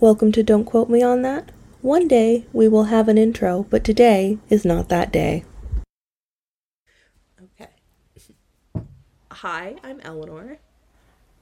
[0.00, 1.50] Welcome to Don't Quote Me on That.
[1.82, 5.44] One day we will have an intro, but today is not that day.
[7.42, 7.70] Okay.
[9.30, 10.58] Hi, I'm Eleanor,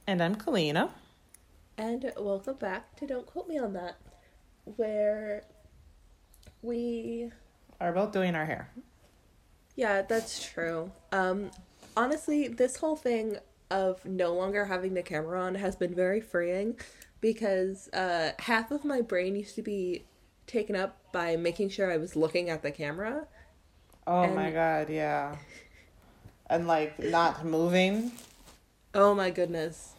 [0.07, 0.89] And I'm Kalina.
[1.77, 3.95] and welcome back to Don't Quote Me on That,
[4.75, 5.43] where
[6.61, 7.31] we.
[7.79, 8.69] Are both doing our hair.
[9.75, 10.91] Yeah, that's true.
[11.13, 11.51] Um,
[11.95, 13.37] honestly, this whole thing
[13.71, 16.77] of no longer having the camera on has been very freeing
[17.21, 20.05] because uh, half of my brain used to be
[20.47, 23.27] taken up by making sure I was looking at the camera.
[24.07, 25.35] Oh And- my god, yeah.
[26.49, 28.11] And like not moving.
[28.95, 29.93] Oh my goodness.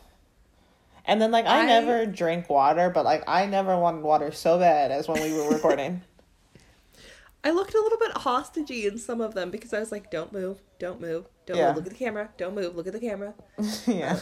[1.05, 4.59] And then like I, I- never drink water, but like I never wanted water so
[4.59, 6.03] bad as when we were recording.
[7.45, 10.31] I looked a little bit hostagey in some of them because I was like, don't
[10.31, 11.69] move, don't move, don't Yeah.
[11.69, 13.33] move, look at the camera, don't move, look at the camera.
[13.87, 14.19] yeah.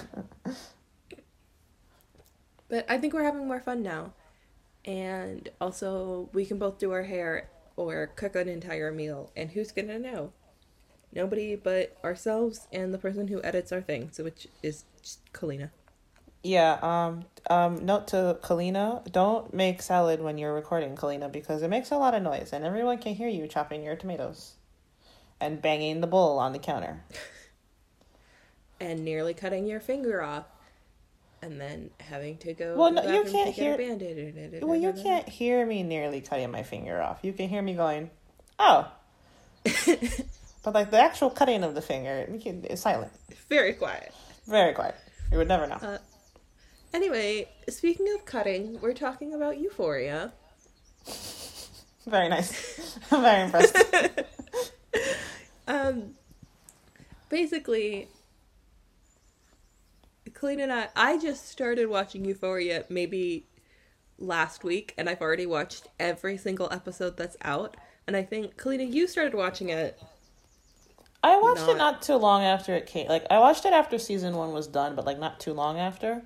[2.68, 4.12] But I think we're having more fun now.
[4.84, 9.30] And also, we can both do our hair or cook an entire meal.
[9.36, 10.32] And who's going to know?
[11.12, 14.84] Nobody but ourselves and the person who edits our things, which is
[15.32, 15.70] Kalina.
[16.42, 21.68] Yeah, um um note to Kalina, don't make salad when you're recording, Kalina, because it
[21.68, 24.54] makes a lot of noise and everyone can hear you chopping your tomatoes
[25.40, 27.04] and banging the bowl on the counter.
[28.80, 30.44] And nearly cutting your finger off.
[31.40, 32.76] And then having to go.
[32.76, 36.50] Well, no, you can't to get a hear- Well, you can't hear me nearly cutting
[36.50, 37.20] my finger off.
[37.22, 38.10] You can hear me going,
[38.58, 38.90] "Oh."
[39.64, 43.12] but like the actual cutting of the finger, it's silent.
[43.48, 44.12] Very quiet.
[44.46, 44.96] Very quiet.
[45.30, 45.76] You would never know.
[45.76, 45.98] Uh,
[46.94, 50.32] Anyway, speaking of cutting, we're talking about Euphoria.
[52.06, 52.98] Very nice.
[53.12, 53.76] I'm very impressed.
[55.68, 56.14] Um,
[57.28, 58.08] basically,
[60.38, 63.46] Colleen and I, I just started watching Euphoria maybe
[64.18, 67.76] last week, and I've already watched every single episode that's out.
[68.06, 70.00] And I think, Kalina, you started watching it.
[71.24, 73.08] I watched Not- it not too long after it came.
[73.08, 76.22] Like I watched it after season one was done, but like not too long after.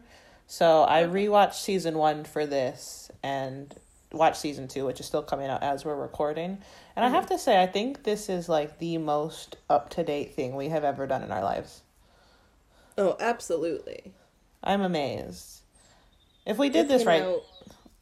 [0.47, 3.75] So I rewatched season one for this and
[4.13, 6.59] watched season two, which is still coming out as we're recording.
[6.95, 7.15] And I mm-hmm.
[7.15, 10.69] have to say, I think this is like the most up to date thing we
[10.69, 11.82] have ever done in our lives.
[12.99, 14.13] Oh, absolutely.
[14.63, 15.61] I'm amazed.
[16.47, 17.23] If we did It this right,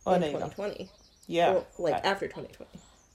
[0.06, 0.48] oh, in there you go.
[0.48, 0.90] 2020.
[1.26, 2.70] Yeah, Well, like I, after 2020.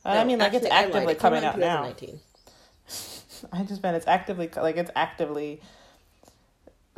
[0.06, 0.94] I mean, like it's actually, I lied.
[0.94, 1.84] actively It coming out now.
[3.52, 5.62] I just meant it's actively like it's actively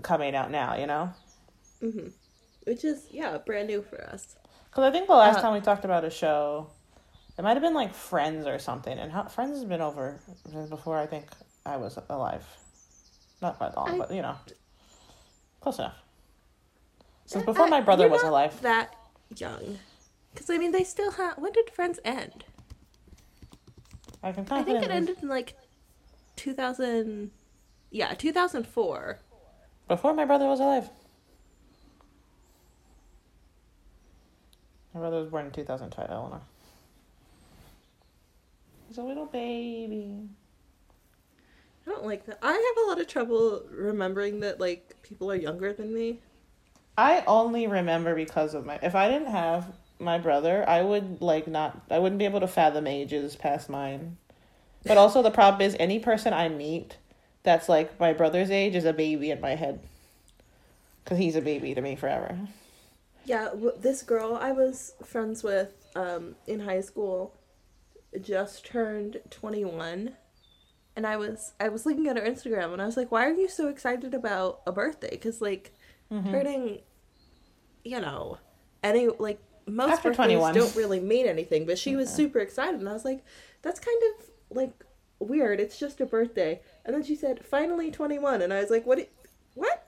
[0.04, 0.76] coming out now.
[0.76, 1.14] You know.
[1.82, 2.08] hmm
[2.66, 4.36] Which is, yeah, brand new for us.
[4.70, 6.68] Because I think the last Uh, time we talked about a show,
[7.38, 8.98] it might have been like Friends or something.
[8.98, 10.20] And how, Friends has been over
[10.70, 11.26] before I think
[11.66, 12.46] I was alive.
[13.42, 14.36] Not quite long, I- but you know,
[15.62, 15.98] close enough.
[17.26, 18.62] Since before my brother you're was not alive.
[18.62, 18.96] That
[19.36, 19.80] young.
[20.34, 21.38] Because, I mean, they still have.
[21.38, 22.46] When did Friends end?
[24.24, 25.56] I can I think it ended in like
[26.36, 27.32] 2000.
[27.90, 29.20] Yeah, 2004.
[29.88, 30.90] before my brother was alive.
[34.94, 36.10] My brother was born in two thousand five.
[36.10, 36.42] Eleanor.
[38.88, 40.28] He's a little baby.
[41.88, 42.40] I don't like that.
[42.42, 46.20] I have a lot of trouble remembering that, like, people are younger than me.
[46.98, 48.78] I only remember because of my.
[48.82, 51.80] If I didn't have my brother, I would like not.
[51.90, 54.18] I wouldn't be able to fathom ages past mine.
[54.86, 56.98] But also the problem is, any person I meet
[57.44, 59.80] that's like my brother's age is a baby in my head.
[61.04, 62.38] Because he's a baby to me forever.
[63.26, 67.34] Yeah, w- this girl I was friends with um, in high school
[68.22, 70.14] just turned 21
[70.98, 73.34] and I was I was looking at her Instagram and I was like why are
[73.34, 75.74] you so excited about a birthday cuz like
[76.12, 76.32] Mm-hmm.
[76.32, 76.80] turning
[77.84, 78.38] you know
[78.84, 80.54] any like most After birthdays 21.
[80.56, 83.24] don't really mean anything but she was super excited and I was like
[83.62, 84.26] that's kind of
[84.56, 84.72] like
[85.20, 88.86] weird it's just a birthday and then she said finally 21 and I was like
[88.86, 89.12] what it-
[89.56, 89.84] what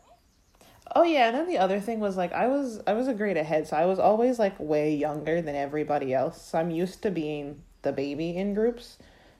[0.96, 3.38] Oh yeah, and then the other thing was like I was I was a grade
[3.38, 6.42] ahead, so I was always like way younger than everybody else.
[6.42, 8.98] So I'm used to being the baby in groups.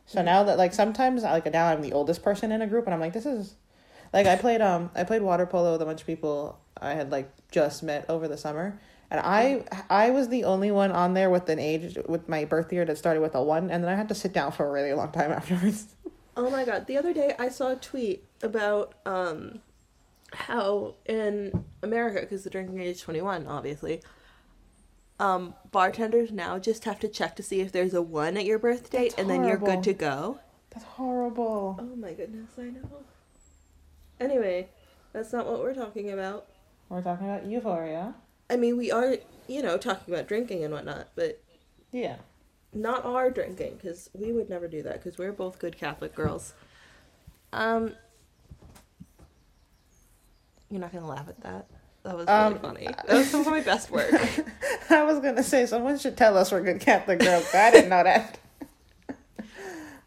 [0.10, 2.96] So now that like sometimes like now I'm the oldest person in a group and
[2.96, 3.54] I'm like this is
[4.12, 7.12] like I played um I played water polo with a bunch of people I had
[7.12, 11.30] like just met over the summer and I I was the only one on there
[11.30, 13.96] with an age with my birth year that started with a 1 and then I
[13.96, 15.94] had to sit down for a really long time afterwards.
[16.36, 19.60] Oh my god, the other day I saw a tweet about um
[20.34, 24.02] how in America cuz the drinking age is 21 obviously.
[25.20, 28.58] Um bartenders now just have to check to see if there's a 1 at your
[28.60, 30.40] birth date That's and then you're good to go.
[30.72, 31.76] That's horrible.
[31.80, 33.04] Oh my goodness, I know.
[34.20, 34.70] Anyway,
[35.14, 36.46] that's not what we're talking about.
[36.90, 38.16] We're talking about Euphoria.
[38.50, 39.18] I mean, we are,
[39.48, 41.42] you know, talking about drinking and whatnot, but
[41.92, 42.18] Yeah.
[42.74, 46.54] not our drinking because we would never do that because we're both good Catholic girls.
[47.54, 47.94] Um,
[50.70, 51.66] you're not gonna laugh at that.
[52.10, 52.86] That was really Um, funny.
[53.08, 54.12] That was some of my best work.
[54.90, 57.48] I was gonna say someone should tell us we're good Catholic girls.
[57.52, 58.38] but I didn't know that.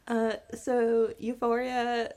[0.09, 2.13] Uh, so Euphoria,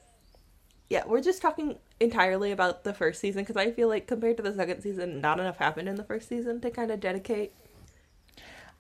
[0.90, 4.44] yeah, we're just talking entirely about the first season because I feel like compared to
[4.44, 7.54] the second season, not enough happened in the first season to kind of dedicate.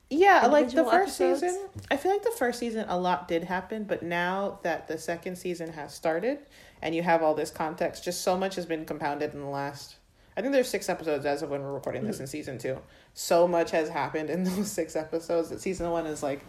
[0.09, 1.41] Yeah, like the first episodes?
[1.41, 4.97] season, I feel like the first season a lot did happen, but now that the
[4.97, 6.39] second season has started
[6.81, 9.95] and you have all this context, just so much has been compounded in the last.
[10.37, 12.77] I think there's six episodes as of when we're recording this in season two.
[13.13, 16.41] So much has happened in those six episodes that season one is like,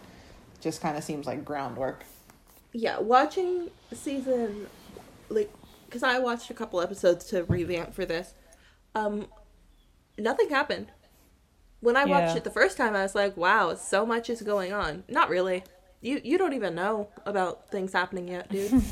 [0.59, 2.03] just kind of seems like groundwork.
[2.73, 4.67] Yeah, watching season,
[5.29, 5.51] like,
[5.85, 8.33] because I watched a couple episodes to revamp for this.
[8.93, 9.27] Um,
[10.17, 10.87] nothing happened.
[11.79, 12.37] When I watched Yeah.
[12.37, 15.63] it the first time, I was like, "Wow, so much is going on." Not really.
[16.01, 18.83] You you don't even know about things happening yet, dude.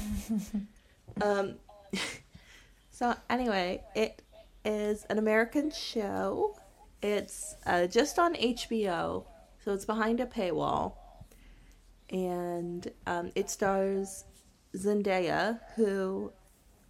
[1.21, 1.55] um.
[2.91, 4.21] So anyway, it
[4.65, 6.57] is an American show.
[7.01, 9.25] It's uh, just on HBO,
[9.63, 10.93] so it's behind a paywall,
[12.09, 14.25] and um, it stars
[14.75, 16.31] Zendaya, who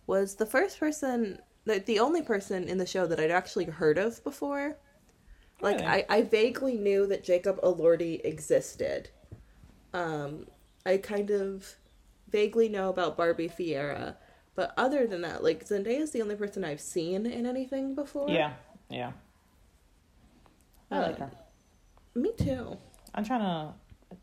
[0.07, 3.97] was the first person, the, the only person in the show that I'd actually heard
[3.97, 4.77] of before.
[5.61, 5.87] Like Really?
[5.87, 9.09] I, I vaguely knew that Jacob Elordi existed.
[9.93, 10.47] Um,
[10.85, 11.75] I kind of
[12.29, 14.17] vaguely know about Barbie Ferreira,
[14.55, 18.29] but other than that, like Zendaya is the only person I've seen in anything before.
[18.29, 18.53] Yeah,
[18.89, 19.11] yeah.
[20.91, 21.31] I like Uh, her.
[22.15, 22.77] me too.
[23.13, 23.73] I'm trying to,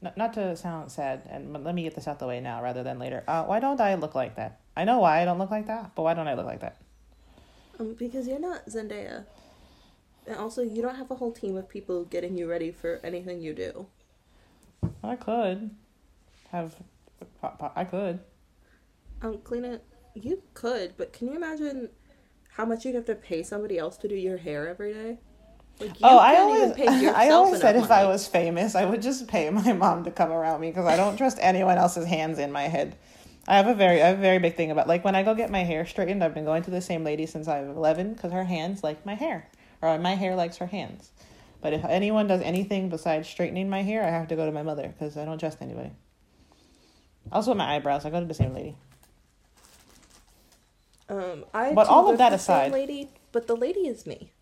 [0.01, 2.63] not, not to sound sad, and but let me get this out the way now
[2.63, 3.25] rather than later.
[3.27, 4.61] Uh, why don't I look like that?
[4.77, 6.77] I know why I don't look like that, but why don't I look like that?
[7.79, 9.25] Um, because you're not Zendaya,
[10.27, 13.41] and also you don't have a whole team of people getting you ready for anything
[13.41, 13.87] you do.
[15.03, 15.71] I could
[16.51, 16.77] have,
[17.75, 18.21] I could.
[19.21, 19.81] Um, Kalina,
[20.15, 21.89] you could, but can you imagine
[22.51, 25.19] how much you'd have to pay somebody else to do your hair every day?
[25.81, 29.27] Like, you oh, I always, I always said if I was famous, I would just
[29.27, 32.53] pay my mom to come around me because I don't trust anyone else's hands in
[32.53, 32.97] my head.
[33.49, 35.35] I have a very, I have a very big thing about like when I go
[35.35, 36.23] get my hair straightened.
[36.23, 39.05] I've been going to the same lady since I was eleven because her hands like
[39.05, 39.49] my hair,
[39.81, 41.11] or my hair likes her hands.
[41.61, 44.63] But if anyone does anything besides straightening my hair, I have to go to my
[44.63, 45.91] mother because I don't trust anybody.
[47.31, 48.77] Also, my eyebrows, I go to the same lady.
[51.13, 54.33] Um, I But all of that aside- lady, but the lady is me.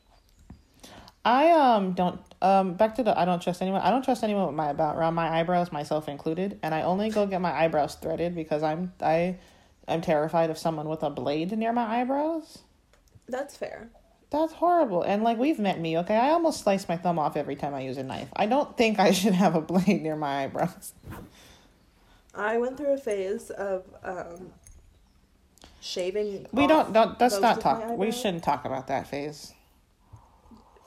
[1.22, 3.82] I um don't um back to the I don't trust anyone.
[3.82, 6.58] I don't trust anyone with my about around my eyebrows, myself included.
[6.62, 9.36] And I only go get my eyebrows threaded because I'm I
[9.86, 12.60] I'm terrified of someone with a blade near my eyebrows.
[13.28, 13.90] That's fair.
[14.30, 15.02] That's horrible.
[15.02, 16.16] And like we've met me, okay?
[16.16, 18.28] I almost slice my thumb off every time I use a knife.
[18.34, 20.94] I don't think I should have a blade near my eyebrows.
[22.34, 24.52] I went through a phase of um,
[25.80, 26.46] shaving.
[26.52, 27.96] We don't don't let's not talk.
[27.96, 29.52] We shouldn't talk about that phase.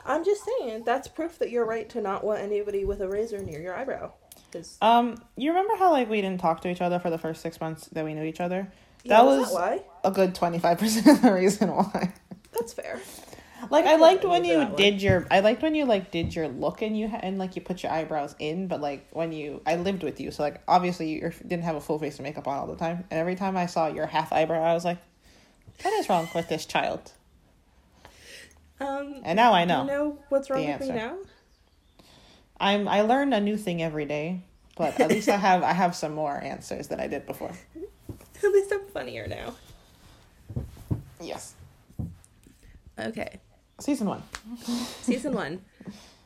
[0.06, 3.40] I'm just saying that's proof that you're right to not want anybody with a razor
[3.40, 4.12] near your eyebrow.
[4.51, 7.42] 'Cause- Um, you remember how like we didn't talk to each other for the first
[7.42, 8.72] six months that we knew each other?
[9.04, 9.81] yeah, that was that why?
[10.04, 12.13] a good twenty five percent of the reason why.
[12.51, 13.00] That's fair.
[13.69, 14.75] Like I I liked when you one.
[14.75, 17.56] did your I liked when you like did your look and you ha- and like
[17.56, 20.61] you put your eyebrows in, but like when you I lived with you, so like
[20.68, 23.35] obviously you didn't have a full face of makeup on all the time, and every
[23.35, 24.99] time I saw your half eyebrow, I was like,
[25.81, 27.11] what is wrong with this child?
[28.80, 29.83] Um, And now I you know.
[29.85, 31.18] know what's wrong with me now?
[32.59, 34.42] I'm I learn a new thing every day,
[34.76, 37.52] but at least I have I have some more answers than I did before.
[38.44, 39.54] At least I'm funnier now.
[41.21, 41.54] Yes,
[42.99, 43.40] Okay,
[43.83, 44.23] season one.
[45.02, 45.61] season one.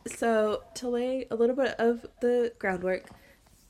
[0.05, 3.09] So to lay a little bit of the groundwork.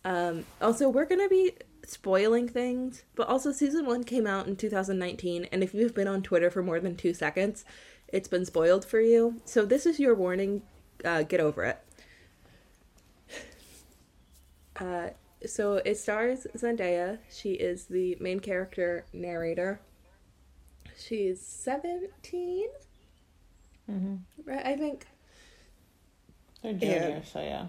[0.05, 1.53] Um, also, we're gonna be
[1.85, 6.21] spoiling things, but also season one came out in 2019, and if you've been on
[6.21, 7.65] Twitter for more than two seconds,
[8.09, 9.41] it's been spoiled for you.
[9.45, 10.61] So this is your warning.
[11.03, 11.79] Uh, get over it.
[14.79, 15.09] Uh,
[15.43, 17.17] so it stars Zendaya.
[17.31, 19.81] She is the main character narrator.
[20.95, 22.67] She's 17,
[23.89, 24.15] Mm-hmm.
[24.45, 24.65] right?
[24.65, 25.05] I think.
[26.61, 27.67] They're junior, so yeah.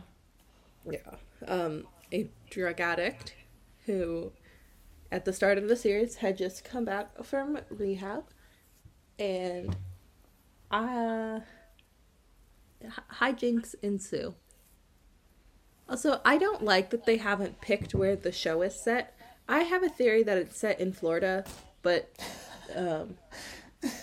[0.90, 0.98] Yeah.
[1.46, 3.34] Um, a drug addict
[3.86, 4.32] who,
[5.12, 8.24] at the start of the series, had just come back from rehab,
[9.18, 9.76] and
[10.70, 11.40] uh,
[13.12, 14.34] hijinks ensue.
[15.88, 19.16] Also, I don't like that they haven't picked where the show is set.
[19.48, 21.44] I have a theory that it's set in Florida,
[21.82, 22.10] but
[22.76, 23.16] um,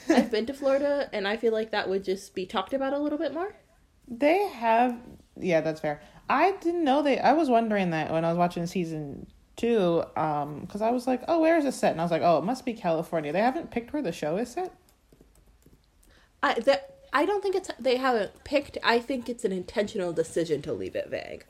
[0.09, 2.99] I've been to Florida, and I feel like that would just be talked about a
[2.99, 3.55] little bit more.
[4.07, 4.97] They have,
[5.35, 6.01] yeah, that's fair.
[6.29, 7.19] I didn't know they.
[7.19, 11.23] I was wondering that when I was watching season two, um, because I was like,
[11.27, 11.91] oh, where is it set?
[11.91, 13.31] And I was like, oh, it must be California.
[13.31, 14.73] They haven't picked where the show is set.
[16.41, 18.77] I that I don't think it's they haven't picked.
[18.83, 21.45] I think it's an intentional decision to leave it vague.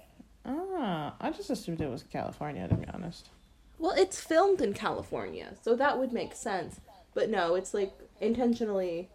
[0.45, 2.67] Ah, I just assumed it was California.
[2.67, 3.29] To be honest.
[3.77, 6.79] Well, it's filmed in California, so that would make sense.
[7.13, 7.93] But no, it's like
[8.25, 9.09] intentionally.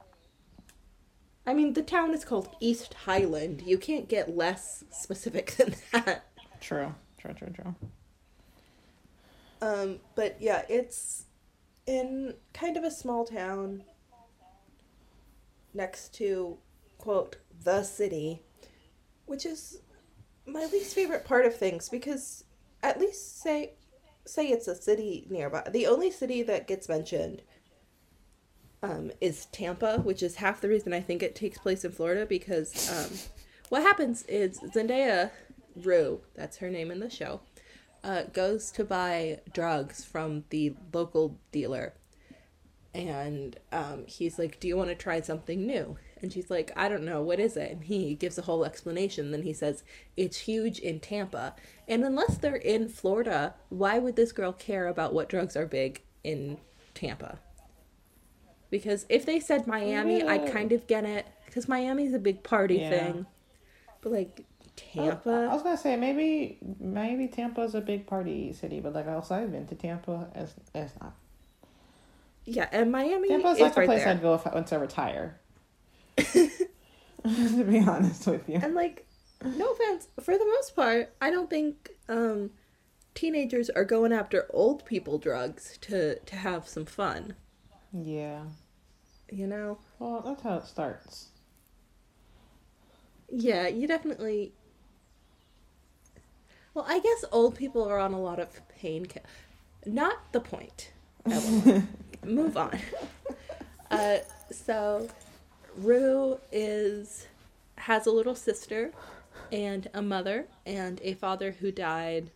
[1.46, 3.62] I mean, the town is called East Highland.
[3.62, 6.26] You can't get less specific than that.
[6.60, 6.94] True.
[7.18, 7.34] True.
[7.34, 7.50] True.
[7.50, 7.74] True.
[9.62, 11.24] Um, but yeah, it's
[11.86, 13.82] in kind of a small town
[15.74, 16.56] next to
[16.98, 18.42] quote the city,
[19.26, 19.82] which is
[20.46, 22.44] my least favorite part of things because
[22.82, 23.74] at least say
[24.26, 25.66] say it's a city nearby.
[25.70, 27.42] The only city that gets mentioned
[28.82, 32.26] um, is Tampa, which is half the reason I think it takes place in Florida
[32.26, 33.18] because um,
[33.68, 35.30] what happens is Zendaya
[35.76, 37.40] Rue, that's her name in the show,
[38.02, 41.94] uh, goes to buy drugs from the local dealer.
[42.92, 45.96] And um, he's like, Do you want to try something new?
[46.22, 47.70] And she's like, I don't know, what is it?
[47.70, 49.30] And he gives a whole explanation.
[49.30, 49.84] Then he says,
[50.16, 51.54] It's huge in Tampa.
[51.86, 56.02] And unless they're in Florida, why would this girl care about what drugs are big
[56.24, 56.58] in
[56.94, 57.38] Tampa?
[58.70, 61.26] Because if they said Miami, I'd kind of get it.
[61.44, 62.90] Because Miami's a big party Yeah.
[62.90, 63.26] thing.
[64.00, 64.44] But like,
[64.76, 65.48] Tampa?
[65.50, 69.34] I was gonna say maybe maybe Tampa is a big party city, but like also
[69.34, 70.28] I've been to Tampa.
[70.34, 71.14] It's it's not.
[72.44, 74.12] Yeah, and Miami Tampa's is like a right place there.
[74.14, 75.38] I'd go if I went to retire.
[76.16, 78.56] to be honest with you.
[78.62, 79.06] And like,
[79.44, 82.50] no offense, for the most part, I don't think um,
[83.14, 87.34] teenagers are going after old people drugs to to have some fun.
[87.92, 88.44] Yeah.
[89.30, 89.78] You know?
[89.98, 91.28] Well, that's how it starts.
[93.30, 94.52] Yeah, you definitely.
[96.74, 99.06] Well, I guess old people are on a lot of pain.
[99.06, 99.20] Ca-
[99.86, 100.90] Not the point.
[102.24, 102.78] Move on.
[103.90, 104.18] Uh,
[104.50, 105.08] so,
[105.76, 107.26] Rue is
[107.76, 108.92] has a little sister,
[109.50, 112.30] and a mother, and a father who died.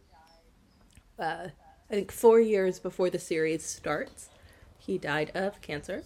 [1.19, 1.49] Uh,
[1.91, 4.31] I think four years before the series starts,
[4.79, 6.03] he died of cancer,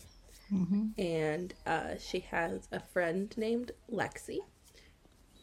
[0.99, 4.41] and uh, she has a friend named Lexi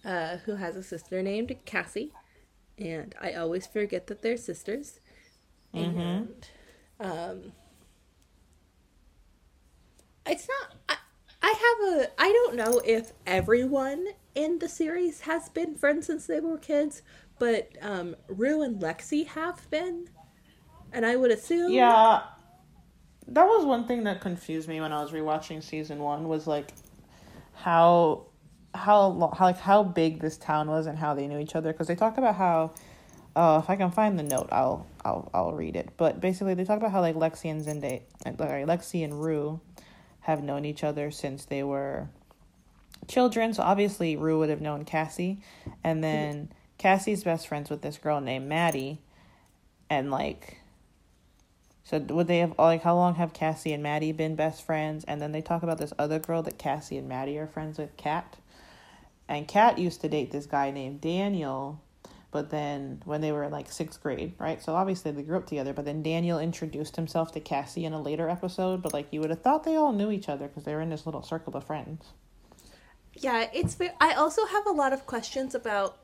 [0.04, 2.14] uh, who has a sister named Cassie,
[2.78, 5.00] and I always forget that they're sisters.
[5.74, 6.48] And
[7.00, 7.54] um,
[10.26, 10.76] it's not.
[10.90, 10.98] I,
[11.42, 12.22] I have a.
[12.22, 17.02] I don't know if everyone in the series has been friends since they were kids,
[17.40, 20.10] but um, Rue and Lexi have been,
[20.92, 21.74] and I would assume.
[21.74, 22.22] Yeah.
[23.28, 26.72] That was one thing that confused me when I was rewatching season one was like
[27.54, 28.28] how
[28.74, 31.72] how how like how big this town was and how they knew each other.
[31.72, 32.74] Because they talk about how
[33.36, 35.90] uh if I can find the note I'll I'll I'll read it.
[35.98, 39.60] But basically they talk about how like Lexi and Zende like Lexi and Rue
[40.22, 42.10] have known each other since they were
[43.08, 43.54] children.
[43.54, 45.40] So obviously Rue would have known Cassie.
[45.84, 49.00] And then Cassie's best friends with this girl named Maddie.
[49.90, 50.58] And like
[51.86, 55.06] so would they have like how long have Cassie and Maddie been best friends?
[55.06, 57.96] And then they talk about this other girl that Cassie and Maddie are friends with,
[57.96, 58.38] Kat.
[59.30, 61.80] And Kat used to date this guy named Daniel,
[62.32, 64.62] but then when they were like sixth grade, right?
[64.64, 65.74] So obviously they grew up together.
[65.74, 68.82] But then Daniel introduced himself to Cassie in a later episode.
[68.82, 70.90] But like you would have thought they all knew each other because they were in
[70.90, 72.04] this little circle of friends.
[73.14, 73.78] Yeah, it's.
[74.02, 76.00] I also have a lot of questions about.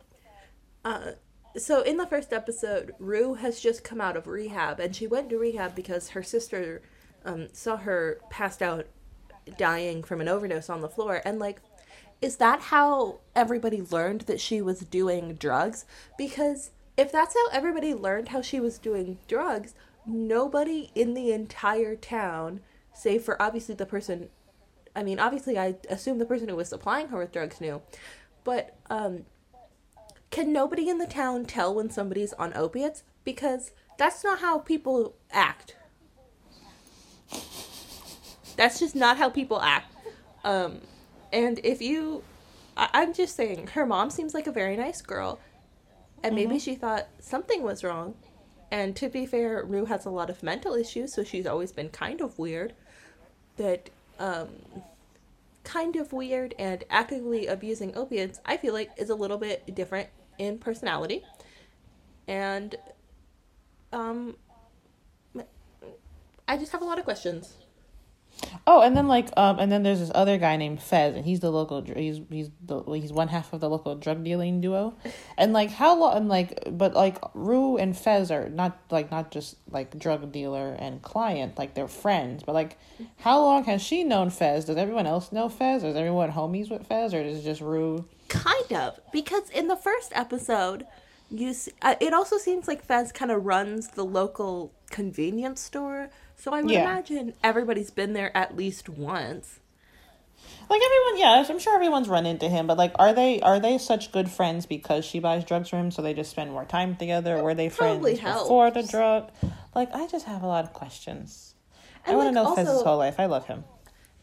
[0.86, 1.14] Uh,
[1.58, 5.30] so in the first episode, Rue has just come out of rehab, and she went
[5.30, 6.82] to rehab because her sister
[7.26, 8.88] um, saw her passed out,
[9.58, 11.62] dying from an overdose on the floor, and like,
[12.22, 15.86] is that how everybody learned that she was doing drugs?
[16.18, 19.74] Because if that's how everybody learned how she was doing drugs,
[20.06, 22.62] nobody in the entire town,
[22.94, 24.30] save for obviously the person
[24.96, 27.82] I mean, obviously, I assume the person who was supplying her with drugs knew,
[28.44, 29.26] but um,
[30.32, 33.04] can nobody in the town tell when somebody's on opiates?
[33.24, 35.76] Because that's not how people act.
[38.56, 39.94] That's just not how people act.
[40.44, 40.82] Um,
[41.32, 42.24] and if you,
[42.76, 45.40] I- I'm just saying, her mom seems like a very nice girl,
[46.24, 48.16] and maybe she thought something was wrong.
[48.72, 51.90] And to be fair, Rue has a lot of mental issues, so she's always been
[51.90, 52.74] kind of weird.
[53.58, 54.48] That um,
[55.64, 60.08] kind of weird and actively abusing opiates, I feel like is a little bit different
[60.42, 61.24] in personality.
[62.28, 62.76] And
[63.94, 64.36] um
[66.48, 67.54] I just have a lot of questions.
[68.66, 71.40] Oh, and then like um, and then there's this other guy named Fez, and he's
[71.40, 71.82] the local.
[71.82, 74.96] He's he's the he's one half of the local drug dealing duo,
[75.38, 76.18] and like how long?
[76.18, 80.76] And like, but like Rue and Fez are not like not just like drug dealer
[80.80, 82.44] and client, like they're friends.
[82.44, 82.78] But like,
[83.18, 84.66] how long has she known Fez?
[84.66, 85.84] Does everyone else know Fez?
[85.84, 88.06] Or Is everyone homies with Fez, or is it just Rue?
[88.32, 90.86] Kind of, because in the first episode,
[91.30, 96.10] you s uh, it also seems like Fez kind of runs the local convenience store.
[96.38, 96.84] So I would Yeah.
[96.84, 99.60] imagine everybody's been there at least once.
[100.70, 103.78] Like everyone, yeah, I'm sure everyone's run into him, but like, are they are they
[103.78, 106.96] such good friends because she buys drugs for him, so they just spend more time
[106.96, 107.44] together?
[107.44, 109.30] Were they friends Probably before the drug?
[109.76, 111.54] Like, I just have a lot of questions.
[112.06, 113.20] I And, want to like, know Fez's whole life.
[113.20, 113.64] I love him.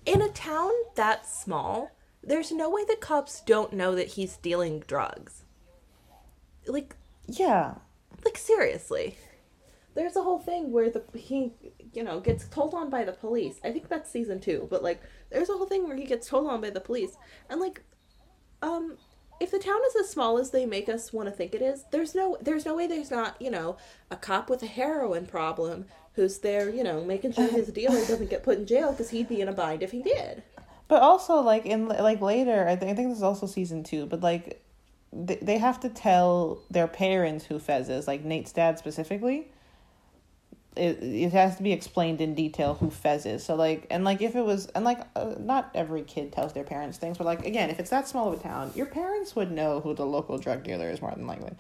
[0.07, 1.91] In a town that small,
[2.28, 5.44] there's no way the cops don't know that he's dealing drugs.
[6.66, 7.75] Like, Yeah,
[8.25, 9.18] like seriously.
[9.94, 11.52] There's a whole thing where the he,
[11.92, 13.58] you know, gets told on by the police.
[13.64, 16.47] I think that's season two, but like, there's a whole thing where he gets told
[16.47, 17.16] on by the police,
[17.49, 17.82] and like,
[18.62, 18.99] um,
[19.40, 21.85] if the town is as small as they make us want to think it is,
[21.90, 23.76] there's no, there's no way there's not, you know,
[24.11, 28.30] a cop with a heroin problem who's there, you know, making sure his dealer doesn't
[28.30, 30.42] get put in jail because he'd be in a bind if he did.
[30.88, 34.07] But also like in like later, I think I think this is also season two.
[34.07, 34.62] But like,
[35.12, 39.49] they they have to tell their parents who Fez is, like Nate's dad specifically.
[40.76, 43.45] It, it has to be explained in detail who Fez is.
[43.45, 46.62] So like, and like if it was, and like, uh, not every kid tells their
[46.62, 49.50] parents things, but like again, if it's that small of a town, your parents would
[49.50, 51.50] know who the local drug dealer is more than likely.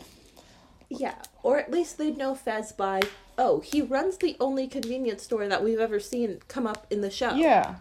[0.88, 3.02] Yeah, or at least they'd know Fez by,
[3.36, 7.10] oh, he runs the only convenience store that we've ever seen come up in the
[7.10, 7.34] show.
[7.34, 7.76] Yeah,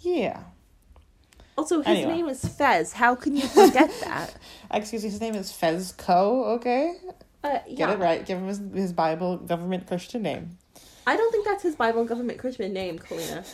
[0.00, 0.42] yeah.
[1.58, 2.12] Also, his Anyway.
[2.12, 2.92] name is Fez.
[2.92, 4.32] How can you forget that?
[4.70, 6.56] Excuse me, his name is Fezco.
[6.56, 6.94] Okay,
[7.42, 8.24] Uh, get it right.
[8.24, 10.56] Give him his, his Bible government Christian name.
[11.06, 13.44] I don't think that's his Bible government Christian name, Kalina.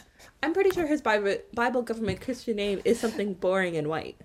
[0.42, 4.16] I'm pretty sure his Bible Bible government Christian name is something boring and white.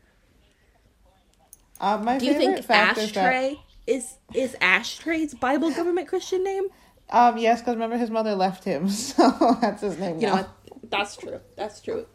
[1.79, 6.07] Uh, my Do you favorite think fact is that Ashtray is is Ashtray's Bible government
[6.09, 6.65] Christian name?
[7.11, 10.41] um yes, because remember his mother left him, so that's his name You know now.
[10.41, 10.49] what?
[10.83, 11.39] That's true.
[11.55, 12.05] That's true.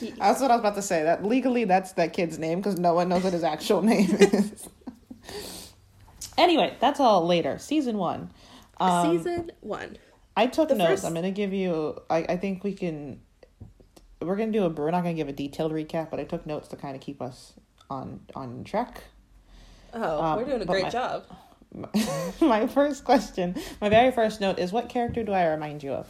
[0.00, 1.02] He- That's what I was about to say.
[1.04, 4.68] That legally, that's that kid's name because no one knows what his actual name is.
[6.38, 7.58] anyway, that's all later.
[7.58, 8.30] Season one.
[8.78, 9.96] Um, season one.
[10.36, 10.90] I took the notes.
[10.90, 12.00] first- I'm gonna give you.
[12.10, 13.20] I I think we can.
[14.20, 14.68] We're gonna do a.
[14.68, 17.20] We're not gonna give a detailed recap, but I took notes to kind of keep
[17.22, 17.52] us
[17.90, 19.02] on on track.
[19.94, 21.24] Oh, um, we're doing a great my- job.
[22.40, 26.06] my first question, my very first note is, what character do I remind you of?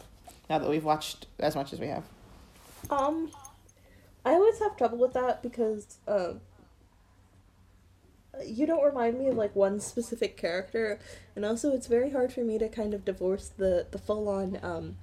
[0.48, 2.04] Now that we've watched as much as we have.
[2.90, 3.30] Um,
[4.24, 6.40] I always have trouble with that because um,
[8.44, 10.98] you don't remind me of like one specific character,
[11.34, 14.58] and also it's very hard for me to kind of divorce the the full on
[14.62, 14.96] um,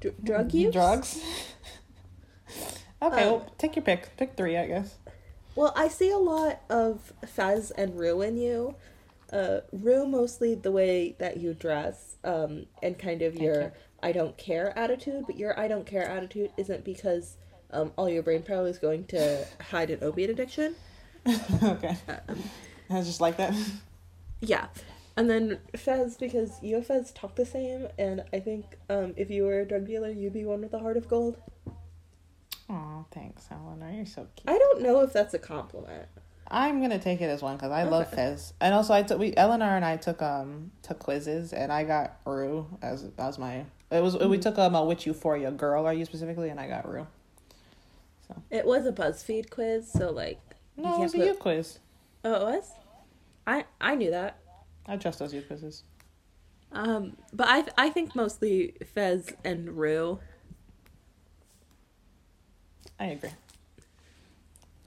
[0.00, 0.72] dr- drug use.
[0.72, 1.18] Drugs.
[3.02, 4.16] okay, Um, well, take your pick.
[4.16, 4.96] Pick three, I guess.
[5.54, 8.76] Well, I see a lot of Fez and Rue in you.
[9.32, 13.72] Uh, Rue mostly the way that you dress, um, and kind of your you.
[14.06, 15.24] I don't care attitude.
[15.26, 17.36] But your I don't care attitude isn't because
[17.72, 20.76] um, all your brain power is going to hide an opiate addiction.
[21.62, 21.96] okay.
[22.28, 22.42] Um,
[22.88, 23.52] I was just like that.
[24.40, 24.68] yeah,
[25.16, 29.28] and then Fez because you and Fez talk the same, and I think um, if
[29.28, 31.38] you were a drug dealer, you'd be one with a heart of gold.
[32.70, 33.90] Oh, thanks, Eleanor.
[33.90, 34.48] You're so cute.
[34.48, 36.06] I don't know if that's a compliment.
[36.50, 39.34] I'm gonna take it as one because I love Fez, and also I took we
[39.36, 44.02] Eleanor and I took um took quizzes, and I got Rue as as my it
[44.02, 47.06] was we took um a which euphoria girl are you specifically, and I got Rue.
[48.28, 50.40] So it was a BuzzFeed quiz, so like
[50.76, 51.78] No, it can't was a put- uQuiz.
[52.24, 52.70] Oh, it was.
[53.46, 54.38] I I knew that.
[54.86, 55.82] I trust those uQuizzes.
[56.72, 60.18] Um, but I I think mostly Fez and Rue.
[62.98, 63.30] I agree.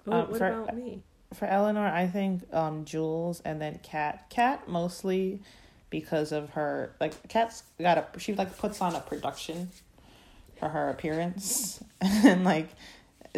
[0.05, 1.03] What, Um, what for- about me?
[1.33, 4.29] For Eleanor, I think um Jules and then Kat.
[4.29, 5.41] Kat mostly
[5.89, 9.69] because of her like Kat's got a she like puts on a production
[10.59, 12.67] for her appearance and like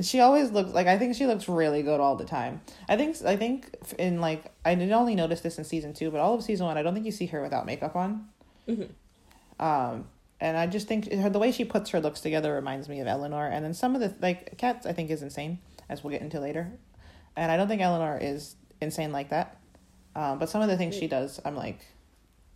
[0.02, 2.62] she always looks like I think she looks really good all the time.
[2.88, 6.20] I think I think in like I didn't only notice this in season two, but
[6.20, 8.30] all of season one, I don't think you see her without makeup on.
[8.68, 8.90] Mhm.
[9.60, 10.08] Um,
[10.40, 13.08] and I just think her the way she puts her looks together reminds me of
[13.08, 13.48] Eleanor.
[13.48, 16.40] And then some of the like Kat, I think is insane, as we'll get into
[16.40, 16.72] later.
[17.36, 19.60] And I don't think Eleanor is insane like that.
[20.16, 21.80] Um, but some of the things she does, I'm like,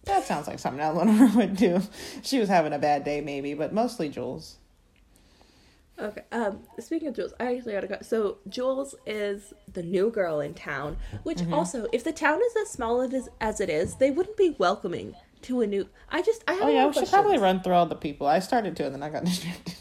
[0.04, 1.82] that sounds like something Eleanor would do.
[2.22, 4.58] She was having a bad day, maybe, but mostly Jules.
[5.98, 6.24] Okay.
[6.34, 7.98] Um, speaking of Jules, I actually gotta go.
[8.02, 11.54] So Jules is the new girl in town, which Mm-hmm.
[11.54, 15.16] also, if the town is as small as as it is, they wouldn't be welcoming
[15.44, 15.88] to a new.
[16.10, 18.28] I just I have Oh yeah, we should probably run through all the people.
[18.28, 19.76] I started to, and then I got distracted.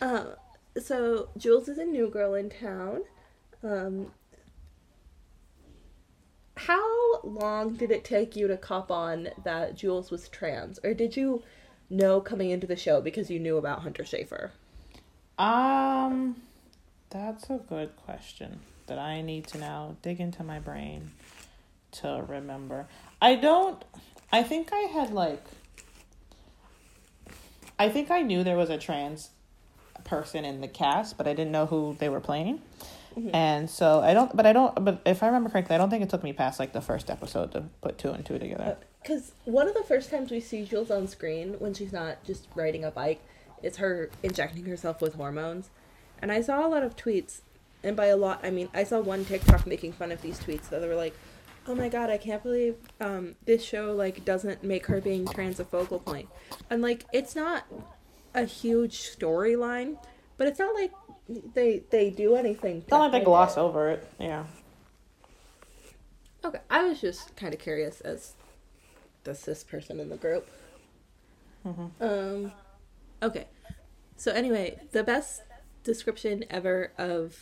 [0.00, 0.24] Uh,
[0.80, 3.00] so Jules is a new girl in town.
[3.64, 4.12] Um,
[6.56, 11.16] how long did it take you to cop on that Jules was trans, or did
[11.16, 11.42] you
[11.90, 14.50] know coming into the show because you knew about Hunter Schafer?
[15.38, 16.36] Um,
[17.10, 21.10] that's a good question that I need to now dig into my brain
[21.92, 22.86] to remember.
[23.20, 23.82] I don't.
[24.30, 25.42] I think I had like.
[27.78, 29.30] I think I knew there was a trans
[30.04, 32.60] person in the cast, but I didn't know who they were playing.
[33.16, 33.34] Mm-hmm.
[33.34, 36.02] And so I don't, but I don't, but if I remember correctly, I don't think
[36.02, 38.76] it took me past like the first episode to put two and two together.
[39.02, 42.24] Because uh, one of the first times we see Jules on screen when she's not
[42.24, 43.20] just riding a bike,
[43.62, 45.70] is her injecting herself with hormones.
[46.20, 47.40] And I saw a lot of tweets,
[47.82, 50.68] and by a lot, I mean, I saw one TikTok making fun of these tweets
[50.70, 51.14] that they were like,
[51.66, 55.60] oh my god, I can't believe um, this show like doesn't make her being trans
[55.60, 56.28] a focal point.
[56.68, 57.64] And like, it's not
[58.34, 59.96] a huge storyline,
[60.36, 60.92] but it's not like
[61.28, 62.78] they they do anything.
[62.78, 64.06] It's not like they gloss over it.
[64.18, 64.44] Yeah.
[66.44, 68.34] Okay, I was just kind of curious as
[69.24, 70.46] the cis person in the group.
[71.66, 72.04] Mm-hmm.
[72.04, 72.52] Um,
[73.22, 73.46] okay,
[74.16, 75.42] so anyway, the best
[75.82, 77.40] description ever of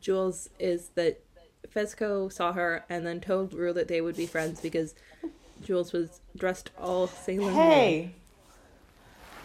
[0.00, 1.22] Jules is that
[1.68, 4.94] Fezco saw her and then told Rue that they would be friends because
[5.62, 7.54] Jules was dressed all Sailor Moon.
[7.54, 8.14] Hey,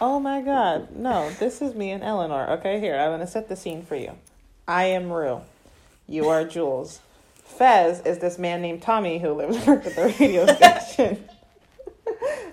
[0.04, 0.96] Oh my god.
[0.96, 2.50] No, this is me and Eleanor.
[2.54, 4.18] Okay, here, I'm going to set the scene for you.
[4.66, 5.42] I am Rue.
[6.08, 6.98] You are Jules.
[7.44, 11.24] Fez is this man named Tommy who lives works at the radio station.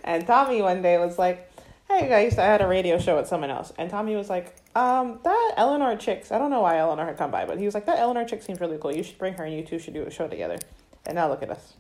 [0.04, 1.52] and Tommy one day was like,
[1.88, 3.74] Hey guys, I had a radio show with someone else.
[3.80, 7.32] And Tommy was like, um, that Eleanor chicks, I don't know why Eleanor had come
[7.32, 8.96] by, but he was like, that Eleanor chick seems really cool.
[8.96, 10.60] You should bring her and you two should do a show together.
[11.08, 11.74] And now look at us.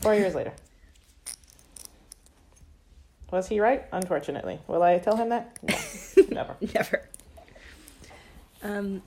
[0.00, 0.54] Four years later.
[3.30, 3.84] Was he right?
[3.92, 4.60] Unfortunately.
[4.68, 5.58] Will I tell him that?
[5.62, 6.24] No.
[6.30, 6.56] Never.
[6.74, 7.08] Never.
[8.62, 9.02] Um,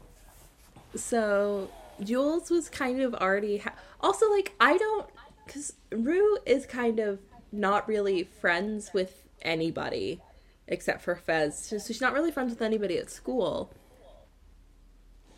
[0.96, 1.70] so
[2.04, 3.58] Jules was kind of already.
[3.60, 5.08] Ha- also, like, I don't.
[5.46, 7.20] Because Rue is kind of
[7.52, 10.22] not really friends with anybody
[10.68, 11.58] except for Fez.
[11.58, 13.72] So she's not really friends with anybody at school.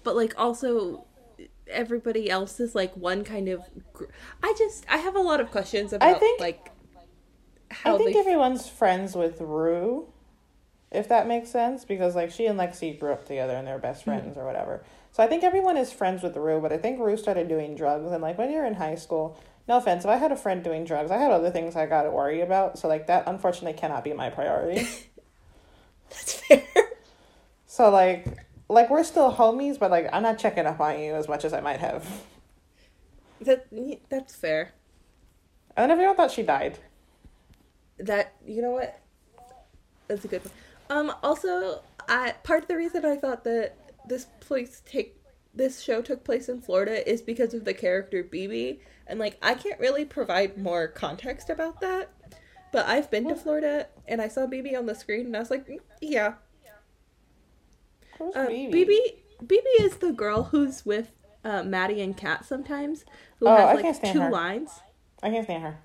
[0.03, 1.05] But, like, also
[1.67, 3.61] everybody else is like one kind of
[3.93, 4.03] gr-
[4.43, 6.69] i just i have a lot of questions about I think, like
[7.85, 10.07] I think everyone's friends with Rue,
[10.91, 14.03] if that makes sense, because like she and Lexi grew up together and they're best
[14.03, 14.11] hmm.
[14.11, 14.39] friends mm-hmm.
[14.39, 14.83] or whatever.
[15.11, 18.11] So I think everyone is friends with Rue, but I think Rue started doing drugs
[18.11, 20.85] and like when you're in high school, no offense, if I had a friend doing
[20.85, 22.79] drugs, I had other things I got to worry about.
[22.79, 24.87] So like that unfortunately cannot be my priority.
[26.09, 26.63] That's fair.
[27.65, 28.25] So like
[28.69, 31.53] like we're still homies, but like I'm not checking up on you as much as
[31.53, 32.07] I might have.
[33.41, 33.67] That
[34.09, 34.73] that's fair.
[35.75, 36.77] And everyone thought she died
[38.01, 38.99] that you know what?
[40.07, 40.53] That's a good one
[40.91, 43.75] um also i part of the reason i thought that
[44.07, 45.17] this place take
[45.53, 49.53] this show took place in florida is because of the character bb and like i
[49.53, 52.11] can't really provide more context about that
[52.71, 55.49] but i've been to florida and i saw bb on the screen and i was
[55.49, 56.33] like mm, yeah.
[58.19, 58.95] Uh, bb
[59.43, 63.03] bb is the girl who's with uh, maddie and kat sometimes
[63.39, 64.29] who oh, has like two her.
[64.29, 64.69] lines.
[65.23, 65.79] I can't stand her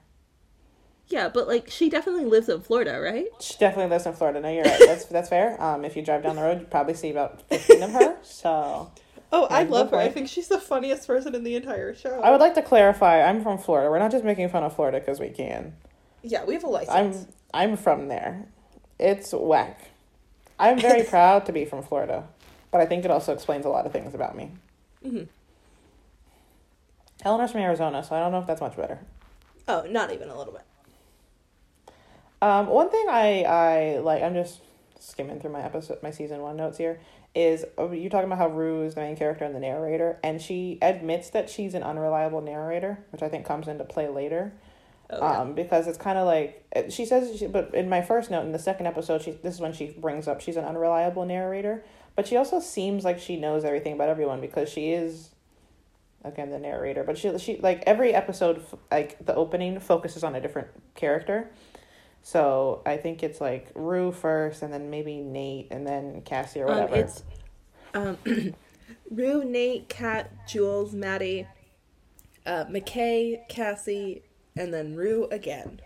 [1.08, 3.26] yeah, but like she definitely lives in Florida, right?
[3.40, 4.40] She definitely lives in Florida.
[4.40, 4.80] No, you're right.
[4.86, 5.60] That's that's fair.
[5.62, 8.16] Um, if you drive down the road, you probably see about fifteen of her.
[8.24, 8.90] So.
[9.32, 9.96] Oh, I love her.
[9.96, 12.20] I think she's the funniest person in the entire show.
[12.20, 13.22] I would like to clarify.
[13.22, 13.90] I'm from Florida.
[13.90, 15.74] We're not just making fun of Florida because we can.
[16.22, 17.26] Yeah, we have a license.
[17.52, 18.46] I'm I'm from there.
[18.98, 19.90] It's whack.
[20.58, 22.28] I'm very proud to be from Florida,
[22.70, 24.52] but I think it also explains a lot of things about me.
[25.04, 25.24] Mm-hmm.
[27.24, 29.00] Eleanor's from Arizona, so I don't know if that's much better.
[29.68, 30.62] Oh, not even a little bit.
[32.42, 34.60] Um, one thing I I like, I'm just
[35.00, 37.00] skimming through my episode, my season one notes here.
[37.34, 40.40] Is oh, you talking about how Rue is the main character and the narrator, and
[40.40, 44.54] she admits that she's an unreliable narrator, which I think comes into play later.
[45.10, 45.40] Oh, yeah.
[45.40, 48.52] Um, because it's kind of like she says, she, but in my first note in
[48.52, 52.26] the second episode, she this is when she brings up she's an unreliable narrator, but
[52.26, 55.30] she also seems like she knows everything about everyone because she is
[56.24, 60.40] again the narrator but she she like every episode like the opening focuses on a
[60.40, 61.48] different character
[62.26, 66.68] so I think it's like Rue first, and then maybe Nate, and then Cassie or
[66.68, 66.94] um, whatever.
[67.94, 68.54] Um, it's um,
[69.12, 71.46] Rue, Nate, Kat, Jules, Maddie,
[72.44, 74.22] uh, McKay, Cassie,
[74.56, 75.80] and then Rue again.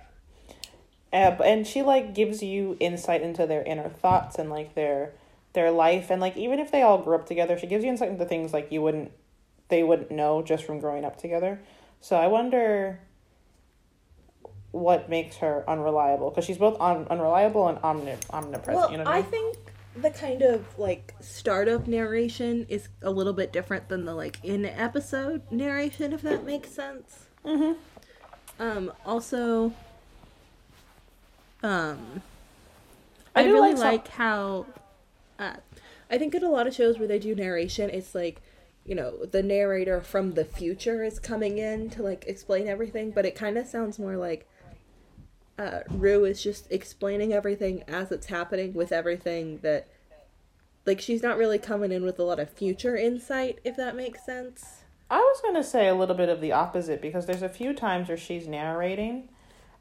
[1.12, 5.12] Uh, and she like gives you insight into their inner thoughts and like their
[5.52, 8.08] their life and like even if they all grew up together, she gives you insight
[8.08, 9.12] into things like you wouldn't
[9.68, 11.60] they wouldn't know just from growing up together.
[12.00, 13.00] So I wonder
[14.72, 18.76] what makes her unreliable because she's both un- unreliable and omni- omnipresent.
[18.76, 19.24] Well, you know I, mean?
[19.24, 19.58] I think
[19.96, 24.64] the kind of like startup narration is a little bit different than the like in
[24.64, 27.26] episode narration, if that makes sense.
[27.44, 27.72] Mm-hmm.
[28.62, 29.72] Um, also,
[31.62, 32.22] um,
[33.34, 34.66] I I, really like some- like how,
[35.38, 35.54] uh,
[36.10, 38.42] I think in a lot of shows where they do narration, it's like,
[38.84, 43.24] you know, the narrator from the future is coming in to like explain everything, but
[43.24, 44.46] it kind of sounds more like,
[45.60, 49.86] uh, Rue is just explaining everything as it's happening with everything that,
[50.86, 54.24] like, she's not really coming in with a lot of future insight, if that makes
[54.24, 54.84] sense.
[55.10, 58.08] I was gonna say a little bit of the opposite because there's a few times
[58.08, 59.28] where she's narrating,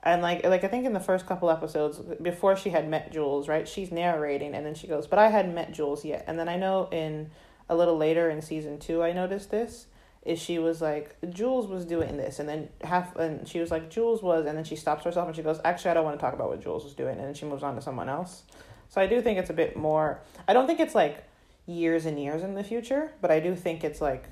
[0.03, 3.47] and like like I think in the first couple episodes before she had met Jules,
[3.47, 3.67] right?
[3.67, 6.57] She's narrating, and then she goes, "But I hadn't met Jules yet." And then I
[6.57, 7.29] know in
[7.69, 9.85] a little later in season two, I noticed this
[10.23, 13.89] is she was like Jules was doing this, and then half and she was like
[13.89, 16.21] Jules was, and then she stops herself and she goes, "Actually, I don't want to
[16.21, 18.43] talk about what Jules was doing," and then she moves on to someone else.
[18.89, 20.21] So I do think it's a bit more.
[20.47, 21.23] I don't think it's like
[21.65, 24.25] years and years in the future, but I do think it's like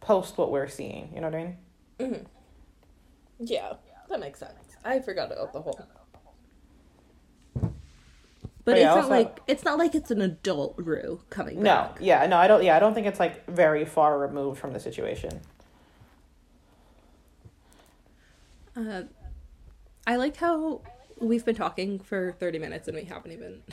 [0.00, 1.10] post what we're seeing.
[1.14, 1.56] You know what I mean?
[2.00, 2.24] Mm-hmm.
[3.40, 3.74] Yeah,
[4.08, 4.76] that makes sense.
[4.84, 5.78] I forgot about the whole.
[8.64, 11.62] But But it's yeah, not also- like it's not like it's an adult Rue coming
[11.62, 12.00] back.
[12.00, 12.64] No, yeah, no, I don't.
[12.64, 15.40] Yeah, I don't think it's like very far removed from the situation.
[18.76, 19.02] Uh,
[20.06, 20.80] I like how
[21.20, 23.62] we've been talking for thirty minutes and we haven't even.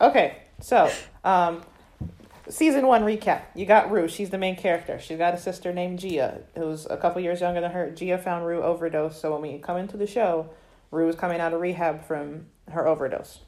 [0.00, 0.90] Okay, so
[1.22, 1.62] um,
[2.48, 3.42] season one recap.
[3.54, 4.08] You got Rue.
[4.08, 4.98] She's the main character.
[4.98, 7.90] She's got a sister named Gia, who's a couple years younger than her.
[7.92, 9.18] Gia found Rue overdose.
[9.20, 10.50] So when we come into the show,
[10.90, 13.38] Rue is coming out of rehab from her overdose.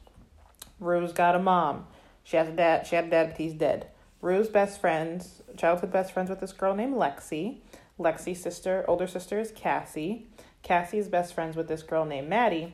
[0.79, 1.87] Rue's got a mom.
[2.23, 2.85] She has a dad.
[2.87, 3.87] She had a dad, but he's dead.
[4.21, 7.59] Rue's best friends, childhood best friends with this girl named Lexi.
[7.99, 10.27] Lexi's sister, older sister is Cassie.
[10.63, 12.73] Cassie's best friends with this girl named Maddie,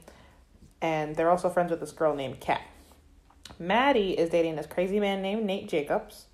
[0.82, 2.62] and they're also friends with this girl named Kat.
[3.60, 6.26] Maddie is dating this crazy man named Nate Jacobs.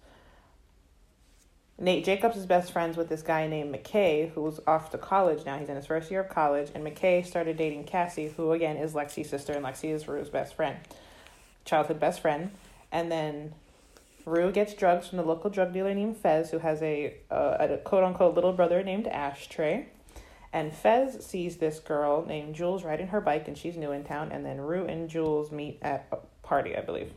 [1.77, 5.57] Nate Jacobs is best friends with this guy named McKay, who's off to college now.
[5.57, 8.93] He's in his first year of college, and McKay started dating Cassie, who again is
[8.93, 10.77] Lexi's sister, and Lexi is Rue's best friend,
[11.65, 12.51] childhood best friend.
[12.91, 13.53] And then
[14.25, 17.77] Rue gets drugs from the local drug dealer named Fez, who has a, uh, a
[17.77, 19.85] quote unquote little brother named Ashtray.
[20.51, 24.31] And Fez sees this girl named Jules riding her bike, and she's new in town.
[24.31, 27.11] And then Rue and Jules meet at a party, I believe.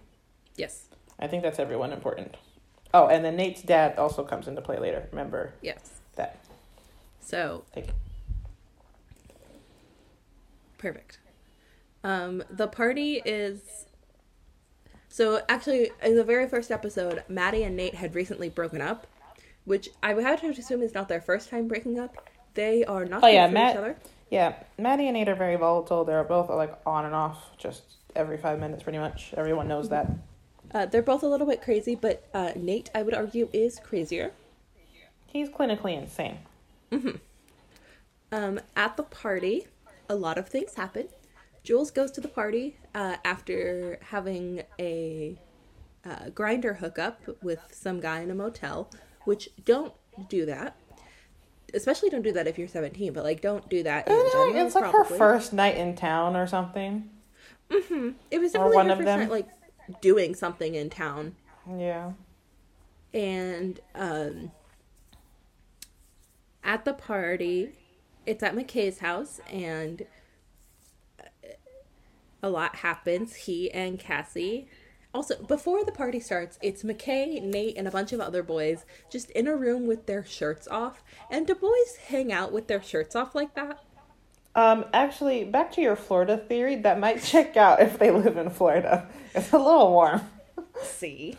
[0.56, 0.88] yes.
[1.18, 2.36] I think that's everyone important.
[2.92, 5.06] Oh, and then Nate's dad also comes into play later.
[5.12, 6.00] Remember Yes.
[6.16, 6.40] that.
[7.20, 7.92] So Thank you.
[10.78, 11.18] perfect.
[12.04, 13.86] Um, the party is.
[15.12, 19.06] So actually, in the very first episode, Maddie and Nate had recently broken up,
[19.66, 22.30] which I would have to assume is not their first time breaking up.
[22.54, 23.96] They are not Oh, yeah, Matt- each other.
[24.30, 26.06] Yeah, Maddie and Nate are very volatile.
[26.06, 27.82] They're both like on and off, just
[28.16, 29.34] every five minutes, pretty much.
[29.36, 30.10] Everyone knows that.
[30.72, 34.30] Uh, they're both a little bit crazy, but uh, Nate, I would argue, is crazier.
[35.26, 36.38] He's clinically insane.
[38.32, 39.66] Um, at the party,
[40.08, 41.08] a lot of things happen.
[41.62, 45.38] Jules goes to the party uh, after having a
[46.04, 48.90] uh, Grindr hookup with some guy in a motel,
[49.24, 49.94] which don't
[50.28, 50.76] do that.
[51.74, 54.66] Especially don't do that if you're 17, but like don't do that in general.
[54.66, 57.08] it's like her first night in town or something.
[57.70, 59.48] It was or definitely one her first night, like
[60.02, 61.36] doing something in town.
[61.78, 62.12] Yeah.
[63.14, 64.50] and um
[66.64, 67.70] at the party
[68.26, 70.04] it's at mckay's house and
[72.42, 74.68] a lot happens he and cassie
[75.14, 79.30] also before the party starts it's mckay nate and a bunch of other boys just
[79.30, 83.14] in a room with their shirts off and do boys hang out with their shirts
[83.14, 83.78] off like that
[84.54, 88.50] Um, actually, back to your Florida theory, that might check out if they live in
[88.50, 89.08] Florida.
[89.34, 90.22] It's a little warm.
[90.82, 91.38] see.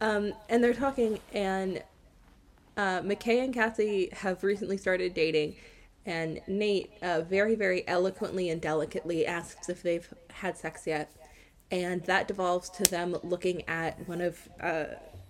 [0.00, 1.82] Um, and they're talking, and
[2.76, 5.56] uh, McKay and Cassie have recently started dating,
[6.06, 11.12] and Nate uh, very, very eloquently and delicately asks if they've had sex yet,
[11.70, 14.84] and that devolves to them looking at one of uh,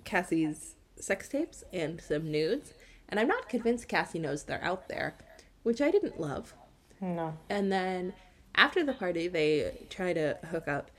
[0.05, 2.75] Cassie's sex tapes and some nudes,
[3.09, 5.15] and I'm not convinced Cassie knows they're out there,
[5.63, 6.55] which I didn't love.
[7.01, 7.37] No.
[7.49, 8.15] And then
[8.55, 10.91] after the party, they try to hook up,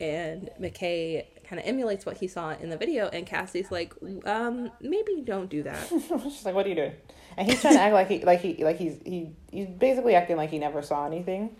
[0.00, 3.92] and McKay kind of emulates what he saw in the video, and Cassie's like,
[4.24, 5.86] um, maybe don't do that.
[5.90, 6.94] She's like, "What are you doing?"
[7.36, 10.38] And he's trying to act like he, like he, like he's he, he's basically acting
[10.38, 11.54] like he never saw anything.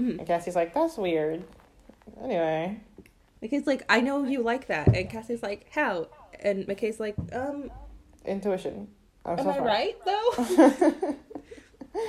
[0.00, 0.18] Mhm.
[0.18, 1.44] And Cassie's like, "That's weird."
[2.24, 2.80] Anyway,
[3.42, 6.08] McKay's like, I know you like that, and Cassie's like, how?
[6.40, 7.70] And McKay's like, um,
[8.24, 8.88] intuition.
[9.26, 11.16] I'm am so I right though?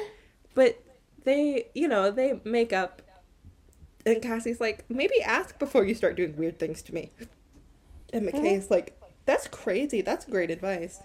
[0.56, 0.82] but
[1.26, 3.02] they, you know, they make up,
[4.06, 7.12] And Cassie's like, maybe ask before you start doing weird things to me.
[8.14, 10.02] And McKay's like, that's crazy.
[10.02, 11.02] That's great advice.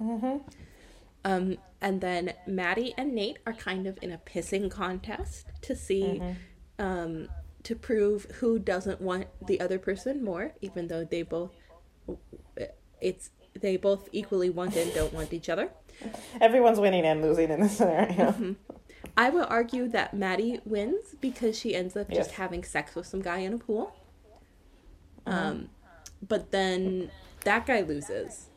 [0.00, 0.38] Mm-hmm.
[1.24, 6.22] Um, and then Maddie and Nate are kind of in a pissing contest to see,
[6.78, 7.28] um,
[7.64, 11.52] to prove who doesn't want the other person more, even though they both,
[13.00, 15.70] it's they both equally want and don't want each other.
[16.40, 18.56] Everyone's winning and losing in this scenario.
[19.16, 23.22] I will argue that Maddie wins because she ends up just having sex with some
[23.22, 23.94] guy in a pool.
[25.26, 25.68] Um,
[26.26, 27.10] but then
[27.44, 28.48] that guy loses.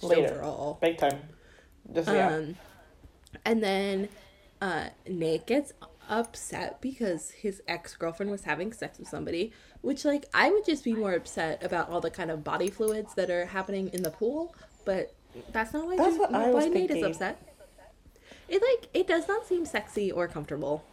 [0.00, 0.34] Later.
[0.34, 0.78] Overall.
[0.80, 1.20] Big time.
[1.92, 2.34] Just yeah.
[2.34, 2.56] Um,
[3.44, 4.08] and then
[4.60, 5.72] uh, Nate gets
[6.08, 10.84] upset because his ex girlfriend was having sex with somebody, which, like, I would just
[10.84, 14.10] be more upset about all the kind of body fluids that are happening in the
[14.10, 15.14] pool, but
[15.52, 17.51] that's not why, That's what I was why was Nate is upset.
[18.54, 20.84] It, like, it does not seem sexy or comfortable.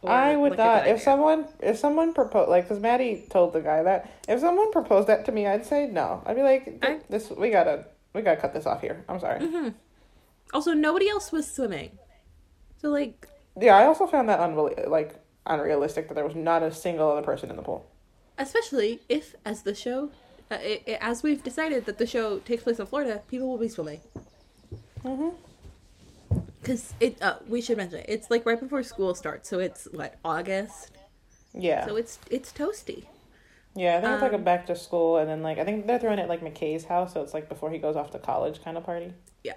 [0.00, 0.86] or I would like not.
[0.86, 5.08] If someone if someone proposed like because Maddie told the guy that if someone proposed
[5.08, 6.22] that to me, I'd say no.
[6.26, 9.04] I'd be like, I- this we gotta we gotta cut this off here.
[9.08, 9.40] I'm sorry.
[9.40, 9.68] Mm-hmm.
[10.54, 11.90] Also, nobody else was swimming.
[12.80, 13.28] So, like,
[13.60, 15.14] Yeah, I also found that unbel- like
[15.46, 17.86] unrealistic that there was not a single other person in the pool.
[18.38, 20.10] especially if, as the show,
[20.50, 23.58] uh, i i as we've decided that the show takes place in Florida, people will
[23.66, 24.00] be swimming.
[25.04, 25.30] Mm-hmm.
[26.62, 28.06] Because it, uh, we should mention it.
[28.08, 30.92] It's like right before school starts, so it's what August.
[31.54, 33.06] Yeah, So it's it's toasty.
[33.74, 33.96] yeah.
[33.98, 35.98] I think it's like a um, back to school, and then like I think they're
[35.98, 38.62] throwing it at, like McKay's house, so it's like before he goes off to college
[38.62, 39.14] kind of party.
[39.44, 39.54] Yeah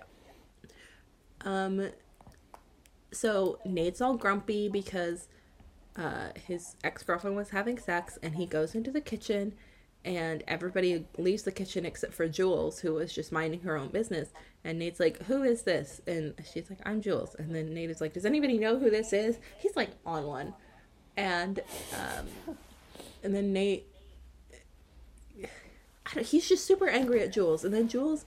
[1.45, 1.89] um,
[3.11, 5.27] so Nate's all grumpy because
[5.95, 9.53] uh, his ex girlfriend was having sex, and he goes into the kitchen,
[10.03, 14.29] and everybody leaves the kitchen except for Jules, who was just minding her own business.
[14.65, 18.01] And Nate's like, "Who is this?" And she's like, "I'm Jules." And then Nate is
[18.01, 20.53] like, "Does anybody know who this is?" He's like on one,
[21.15, 21.61] and
[21.93, 22.57] um,
[23.23, 23.85] and then Nate.
[26.07, 28.25] I don't, he's just super angry at Jules, and then Jules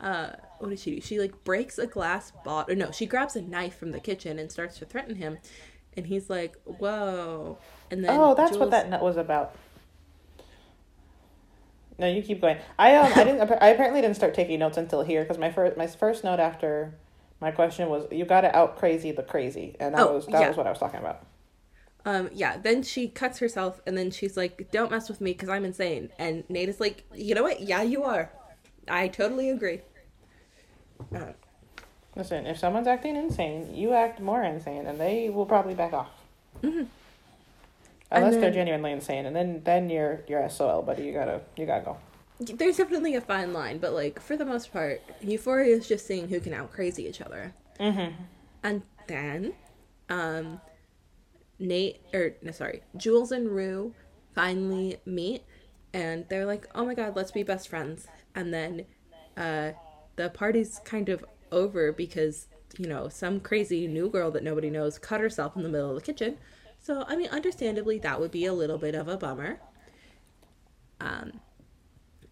[0.00, 3.36] uh what does she do she like breaks a glass bottle or no she grabs
[3.36, 5.38] a knife from the kitchen and starts to threaten him
[5.96, 7.56] and he's like whoa
[7.92, 9.54] and then oh, that's Jules- what that note was about.
[12.02, 12.58] No, you keep going.
[12.80, 15.76] I um I didn't I apparently didn't start taking notes until here because my first
[15.76, 16.94] my first note after
[17.40, 20.40] my question was you got to out crazy the crazy and that Oh, was that
[20.40, 20.48] yeah.
[20.48, 21.24] was what I was talking about.
[22.04, 25.48] um yeah then she cuts herself and then she's like don't mess with me because
[25.48, 28.32] i'm insane and nate is like you know what yeah you are
[28.88, 29.80] i totally agree
[31.14, 31.26] uh,
[32.16, 36.10] Listen, if someone's acting insane, you act more insane, and they will probably back off.
[36.62, 36.88] Mhm.
[38.12, 41.04] Unless And they're genuinely insane, and then then you're you're SOL, buddy.
[41.04, 41.96] You gotta you gotta go.
[42.40, 46.26] there's definitely a fine line but like for the most part euphoria is just seeing
[46.28, 48.22] who can out crazy each other Mm-hmm.
[48.62, 49.54] And then,
[50.08, 50.60] um,
[51.58, 53.94] Nate or no, sorry, Jules and Rue
[54.34, 55.44] finally meet,
[55.92, 58.86] and they're like, "Oh my god, let's be best friends." And then,
[59.36, 59.72] uh,
[60.16, 62.48] the party's kind of over because
[62.78, 65.96] you know some crazy new girl that nobody knows cut herself in the middle of
[65.96, 66.38] the kitchen.
[66.82, 69.60] So I mean, understandably, that would be a little bit of a bummer.
[71.00, 71.40] Um,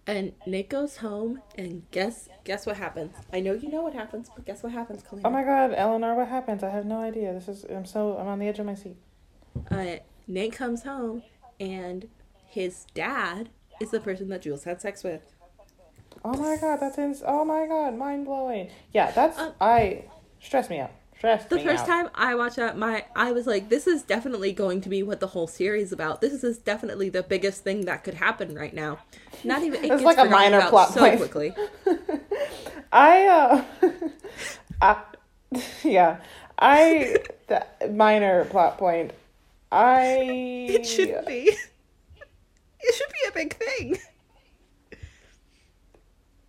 [0.06, 3.14] and Nate goes home, and guess guess what happens?
[3.32, 5.22] I know you know what happens, but guess what happens, Kalina?
[5.24, 6.62] Oh my God, Eleanor, what happens?
[6.62, 7.32] I have no idea.
[7.32, 8.96] This is I'm so I'm on the edge of my seat.
[9.70, 11.22] uh, Nate comes home
[11.58, 12.08] and
[12.46, 15.22] his dad is the person that Jules had sex with.
[16.24, 18.70] Oh my God, that's ins- Oh my God, mind blowing.
[18.92, 20.04] Yeah, that's Um, I
[20.40, 20.90] stress me out.
[21.20, 21.86] Stress The first out.
[21.86, 25.20] time I watched that, my I was like, "This is definitely going to be what
[25.20, 26.20] the whole series is about.
[26.20, 29.00] This is definitely the biggest thing that could happen right now."
[29.44, 31.16] Not even it It's gets like a minor plot so point.
[31.16, 31.54] quickly.
[32.92, 33.64] I uh
[34.82, 35.02] I,
[35.84, 36.18] yeah.
[36.58, 37.16] I
[37.48, 39.12] that minor plot point.
[39.72, 41.56] I It shouldn't be.
[42.80, 43.98] It should be a big thing.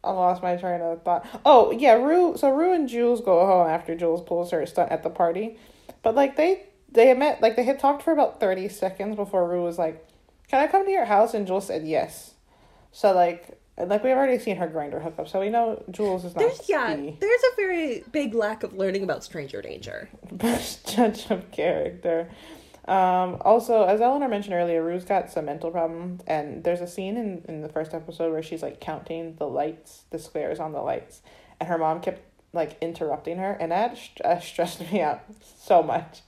[0.04, 1.26] I lost my train of thought.
[1.46, 2.36] Oh yeah, Rue.
[2.38, 5.58] So Rue and Jules go home after Jules pulls her stunt at the party,
[6.02, 9.48] but like they they had met like they had talked for about thirty seconds before
[9.48, 10.08] Rue was like,
[10.48, 12.34] "Can I come to your house?" And Jules said yes.
[12.92, 16.36] So like and, like we've already seen her Grindr hookup, so we know Jules is
[16.36, 20.10] not There's yeah, the there's a very big lack of learning about stranger danger.
[20.32, 22.30] best judge of character.
[22.88, 27.16] Um, also, as Eleanor mentioned earlier, Rue's got some mental problems, and there's a scene
[27.16, 30.82] in, in the first episode where she's like counting the lights, the squares on the
[30.82, 31.22] lights,
[31.60, 32.22] and her mom kept
[32.54, 35.22] like interrupting her, and that uh, stressed me out
[35.60, 36.22] so much.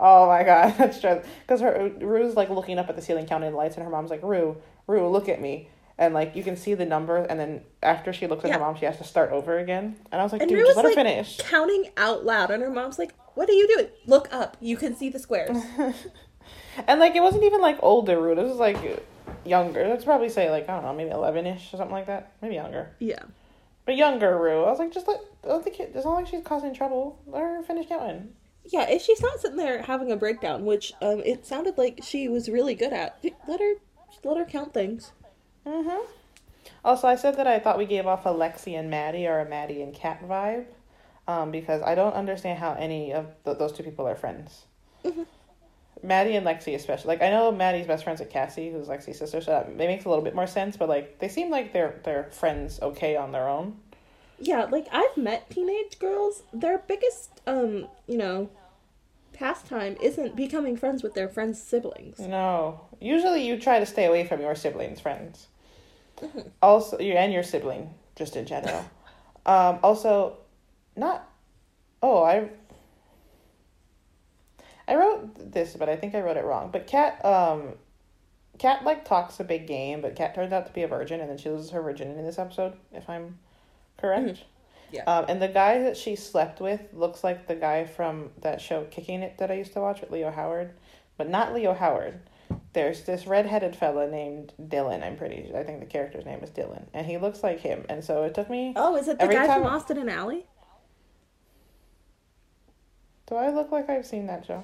[0.00, 3.50] Oh my god, that's stressed because her Rue's like looking up at the ceiling counting
[3.50, 5.68] the lights, and her mom's like, "Rue, Rue, look at me."
[5.98, 8.54] And like you can see the number, and then after she looks at Yeah.
[8.54, 9.96] her mom, she has to start over again.
[10.10, 12.50] And I was like, And "Dude, Rue just let her like finish." counting out loud,
[12.50, 13.88] and her mom's like, "What are you doing?
[14.06, 14.56] Look up.
[14.60, 15.56] You can see the squares."
[16.86, 18.34] And like it wasn't even like older Rue.
[18.34, 19.04] This was like
[19.44, 19.86] younger.
[19.88, 22.32] Let's probably say like I don't know, maybe eleven ish or something like that.
[22.40, 22.94] Maybe younger.
[22.98, 23.22] Yeah.
[23.84, 24.62] But younger Rue.
[24.62, 25.92] I was like, just let, let the kid.
[25.94, 27.20] It's not like she's causing trouble.
[27.26, 28.32] Let her finish counting.
[28.64, 32.28] Yeah, if she's not sitting there having a breakdown, which um, it sounded like she
[32.28, 33.18] was really good at,
[33.48, 33.74] let her
[34.22, 35.12] let her count things.
[35.66, 36.06] Mm-hmm.
[36.84, 39.48] Also, I said that I thought we gave off a Lexi and Maddie or a
[39.48, 40.66] Maddie and Kat vibe,
[41.28, 44.64] um, because I don't understand how any of th- those two people are friends.
[45.04, 45.26] Mhm.
[46.02, 47.08] Maddie and Lexi, especially.
[47.08, 50.04] Like I know Maddie's best friends with Cassie, who's Lexi's sister, so that it makes
[50.04, 50.76] a little bit more sense.
[50.76, 53.78] But like they seem like they're they're friends, okay, on their own.
[54.38, 56.42] Yeah, like I've met teenage girls.
[56.52, 58.50] Their biggest, um, you know,
[59.32, 62.18] pastime isn't becoming friends with their friends' siblings.
[62.18, 65.46] No, usually you try to stay away from your siblings' friends.
[66.20, 66.50] Mhm.
[66.60, 68.84] Also, you and your sibling, just in general.
[69.46, 70.38] um, also,
[70.96, 71.28] not.
[72.02, 72.48] Oh, I.
[74.88, 76.70] I wrote this, but I think I wrote it wrong.
[76.72, 77.74] But Kat, um,
[78.58, 81.30] Kat like talks a big game, but Kat turns out to be a virgin, and
[81.30, 83.38] then she loses her virginity in this episode, if I'm
[83.96, 84.26] correct.
[84.26, 84.38] Mhm.
[84.90, 85.04] Yeah.
[85.04, 88.84] Um, and the guy that she slept with looks like the guy from that show
[88.90, 90.72] Kicking It that I used to watch with Leo Howard,
[91.16, 92.20] but not Leo Howard.
[92.74, 95.02] There's this redheaded fella named Dylan.
[95.02, 95.46] I'm pretty.
[95.48, 97.86] Sure I think the character's name is Dylan, and he looks like him.
[97.88, 98.74] And so it took me.
[98.76, 100.40] Oh, is it the guy time- from Austin and Ally?
[103.32, 104.62] Do I look like I've seen that show?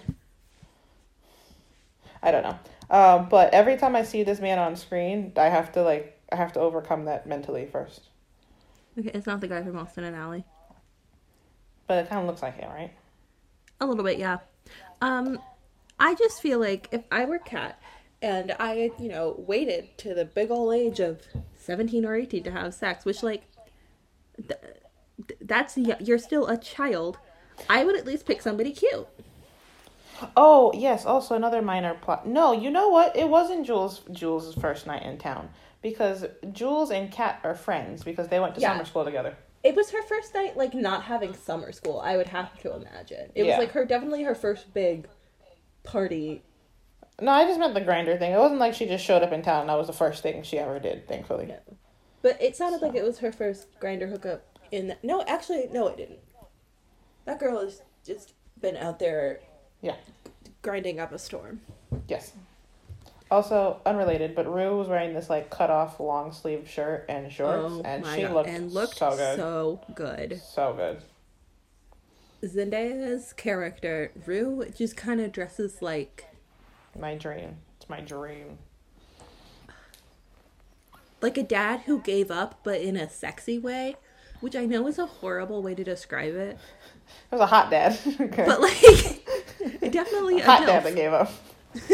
[2.22, 2.58] I don't know.
[2.90, 6.36] Um, but every time I see this man on screen, I have to like I
[6.36, 8.02] have to overcome that mentally first.
[8.98, 10.40] Okay, it's not the guy from Austin and Ally.
[11.86, 12.92] But it kind of looks like him, right?
[13.80, 14.36] A little bit, yeah.
[15.00, 15.38] Um,
[15.98, 17.80] I just feel like if I were Kat
[18.20, 21.22] and I you know, waited to the big old age of
[21.56, 23.44] 17 or 18 to have sex, which, like,
[24.36, 24.60] th-
[25.26, 27.16] th- that's, y- you're still a child,
[27.68, 29.06] I would at least pick somebody cute.
[30.36, 32.26] Oh yes, also another minor plot.
[32.26, 33.16] No, you know what?
[33.16, 35.50] It wasn't Jules Jules' first night in town
[35.80, 38.72] because Jules and Kat are friends because they went to Yeah.
[38.72, 39.36] summer school together.
[39.62, 43.30] It was her first night, like, not having summer school, I would have to imagine.
[43.34, 43.58] It Yeah.
[43.58, 45.08] was, like, her, definitely her first big
[45.82, 46.42] party.
[47.20, 48.32] No, I just meant the Grindr thing.
[48.32, 49.66] It wasn't like she just showed up in town.
[49.66, 51.08] That was the first thing she ever did.
[51.08, 51.46] Thankfully.
[51.46, 51.58] No.
[52.22, 54.96] But it sounded like it was her first Grindr hookup in.
[55.02, 56.20] No, actually, no, it didn't.
[57.28, 59.40] That girl has just been out there
[59.82, 59.96] Yeah.
[60.62, 61.60] grinding up a storm.
[62.08, 62.32] Yes.
[63.30, 67.70] Also unrelated, but Rue was wearing this like cut off long sleeve shirt and shorts,
[67.70, 70.40] oh and she looked Oh and looked so good, so good.
[70.42, 71.02] so good.
[72.42, 76.28] Zendaya's character, Rue, just kind of dresses like
[76.98, 77.56] My dream.
[77.78, 78.56] It's my dream.
[81.20, 83.96] like a dad who gave up, but in a sexy way,
[84.40, 86.56] which I know is a horrible way to describe it,
[87.30, 87.98] It was a hot dad.
[88.20, 88.44] okay.
[88.46, 91.30] but like it definitely a hot dad that gave up.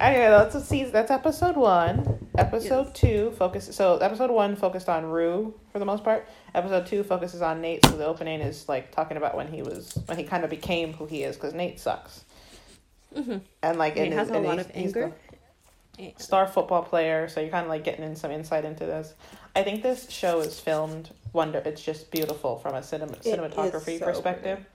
[0.00, 2.18] anyway, that's a season, That's episode one.
[2.36, 2.92] Episode Yes.
[2.94, 3.76] two focuses.
[3.76, 6.26] So episode one focused on Rue for the most part.
[6.54, 7.84] Episode two focuses on Nate.
[7.86, 10.92] So the opening is like talking about when he was when he kind of became
[10.94, 12.24] who he is because Nate sucks.
[13.14, 13.42] Mhm.
[13.62, 15.12] And like in has his, a lot of anger.
[16.16, 19.12] Star football player, so you're kind of like getting in some insight into this.
[19.54, 21.62] I think this show is filmed wonder.
[21.64, 24.58] It's just beautiful from a cinema, cinematography so perspective.
[24.58, 24.70] pretty.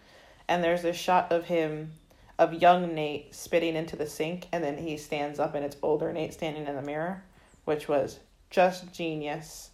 [0.47, 1.91] And there's this shot of him,
[2.39, 6.11] of young Nate spitting into the sink, and then he stands up, and it's older
[6.13, 7.23] Nate standing in the mirror,
[7.65, 8.19] which was
[8.49, 9.71] just genius.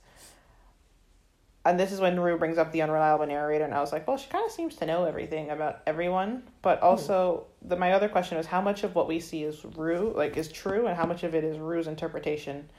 [1.65, 4.17] And this is when Rue brings up the unreliable narrator, and I was like, well,
[4.17, 6.43] she kind of seems to know everything about everyone.
[6.61, 6.85] But hmm.
[6.85, 10.35] also, the my other question was how much of what we see is Rue, like,
[10.37, 12.69] is true, and how much of it is Rue's interpretation?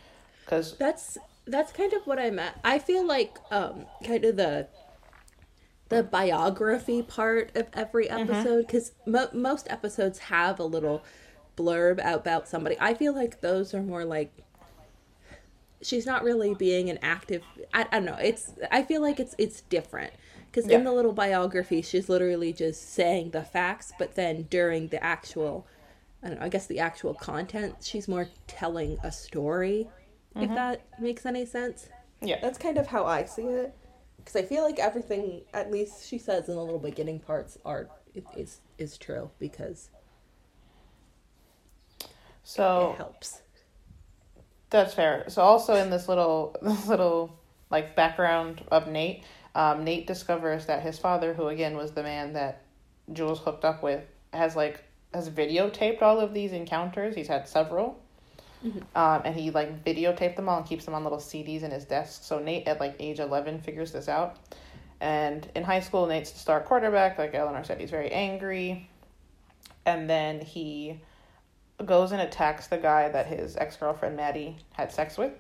[0.45, 1.17] Because That's
[1.47, 2.57] that's kind of what I meant.
[2.65, 4.69] I feel like um kind of the
[5.91, 11.05] the biography part of every episode because mo- most episodes have a little
[11.57, 12.77] blurb about somebody.
[12.81, 14.33] I feel like those are more like
[15.83, 17.43] she's not really being an active.
[17.73, 18.17] I, I don't know.
[18.21, 20.13] It's I feel like it's it's different
[20.51, 20.79] because Yeah.
[20.79, 25.67] in the little biography she's literally just saying the facts, but then during the actual.
[26.23, 29.89] I don't know, I guess the actual content, she's more telling a story,
[30.37, 31.89] if that makes any sense.
[32.21, 33.75] yeah, That's kind of how I see it.
[34.17, 37.89] Because I feel like everything, at least she says in the little beginning parts, are
[38.37, 39.91] is is true because
[42.43, 43.41] so it helps.
[44.71, 45.25] That's fair.
[45.29, 47.39] So also in this little this little
[47.71, 49.25] like background of Nate,
[49.55, 52.63] um, Nate discovers that his father, who again was the man that
[53.13, 57.15] Jules hooked up with, has like has videotaped all of these encounters.
[57.15, 58.01] He's had several.
[58.95, 61.85] Um, and he like videotaped them all and keeps them on little CDs in his
[61.85, 62.23] desk.
[62.25, 64.37] So Nate at like age eleven figures this out.
[65.01, 67.19] And in high school, Nate's the star quarterback.
[67.19, 68.89] Like Eleanor said, he's very angry.
[69.85, 71.01] And then he
[71.85, 75.33] goes and attacks the guy that his ex girlfriend Maddie had sex with.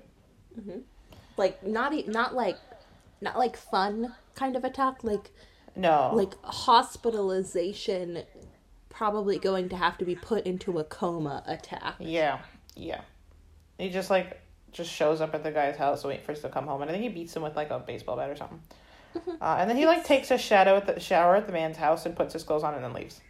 [1.36, 2.58] Like not not like
[3.20, 5.30] not like fun kind of attack, like
[5.76, 8.22] No, like hospitalization
[8.90, 11.94] probably going to have to be put into a coma attack.
[11.98, 12.40] yeah,
[12.76, 13.00] yeah.
[13.78, 14.40] He just like
[14.72, 16.94] just shows up at the guy's house waiting for us to come home, and I
[16.94, 18.60] think he beats him with like a baseball bat or something.
[19.40, 22.04] Uh, and then he like takes a shadow at the shower at the man's house
[22.04, 23.20] and puts his clothes on and then leaves.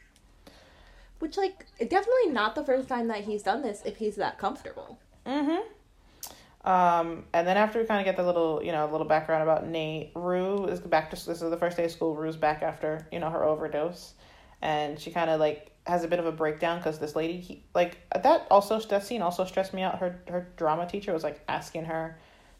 [1.18, 4.98] Which like definitely not the first time that he's done this if he's that comfortable.
[5.26, 6.68] Mm-hmm.
[6.68, 9.42] Um, and then after we kind of get the little, you know, a little background
[9.42, 12.14] about Nate, Rue is back to this is the first day of school.
[12.14, 14.14] Rue's back after you know her overdose,
[14.62, 17.62] and she kind of like has a bit of a breakdown because this lady, he,
[17.74, 19.98] like that also that scene also stressed me out.
[19.98, 22.18] Her her drama teacher was like asking her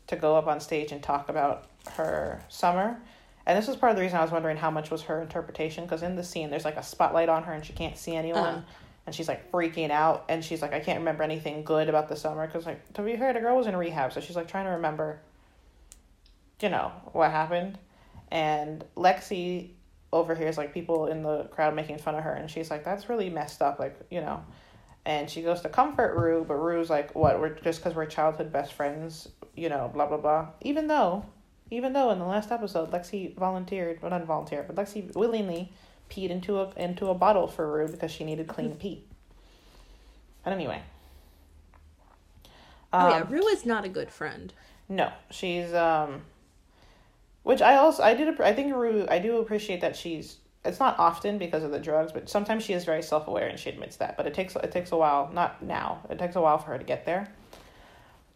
[0.08, 3.00] to go up on stage and talk about her summer.
[3.46, 5.84] And this was part of the reason I was wondering how much was her interpretation
[5.84, 8.42] because in the scene there's like a spotlight on her and she can't see anyone
[8.42, 8.62] Uh.
[9.06, 12.16] and she's like freaking out and she's like i can't remember anything good about the
[12.16, 14.64] summer because like to be fair the girl was in rehab so she's like trying
[14.64, 15.20] to remember
[16.62, 17.78] you know what happened
[18.30, 19.70] and lexi
[20.14, 23.28] overhears like people in the crowd making fun of her and she's like that's really
[23.28, 24.42] messed up like you know
[25.04, 28.52] and she goes to comfort rue but rue's like what we're just because we're childhood
[28.52, 31.24] best friends you know blah blah blah even though
[31.70, 35.70] even though in the last episode lexi volunteered well not volunteered but lexi willingly
[36.10, 39.04] peed into a into a bottle for Rue because she needed clean pee.
[40.42, 40.82] But anyway.
[42.92, 44.52] oh yeah, Um, Rue is not a good friend.
[44.88, 46.22] No, she's um
[47.44, 50.98] which I also I did I think Rue I do appreciate that she's it's not
[50.98, 53.96] often because of the drugs, but sometimes she is very self aware and she admits
[53.96, 54.16] that.
[54.16, 56.02] But it takes it takes a while, not now.
[56.10, 57.28] It takes a while for her to get there.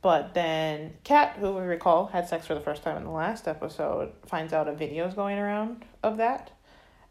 [0.00, 3.48] But then Kat, who we recall had sex for the first time in the last
[3.48, 6.52] episode, finds out a video's going around of that.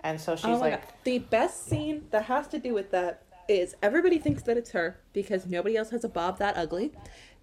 [0.02, 0.94] And so she's oh like god.
[1.04, 5.00] The best scene that has to do with that is everybody thinks that it's her
[5.14, 6.94] because nobody else has a bob that ugly.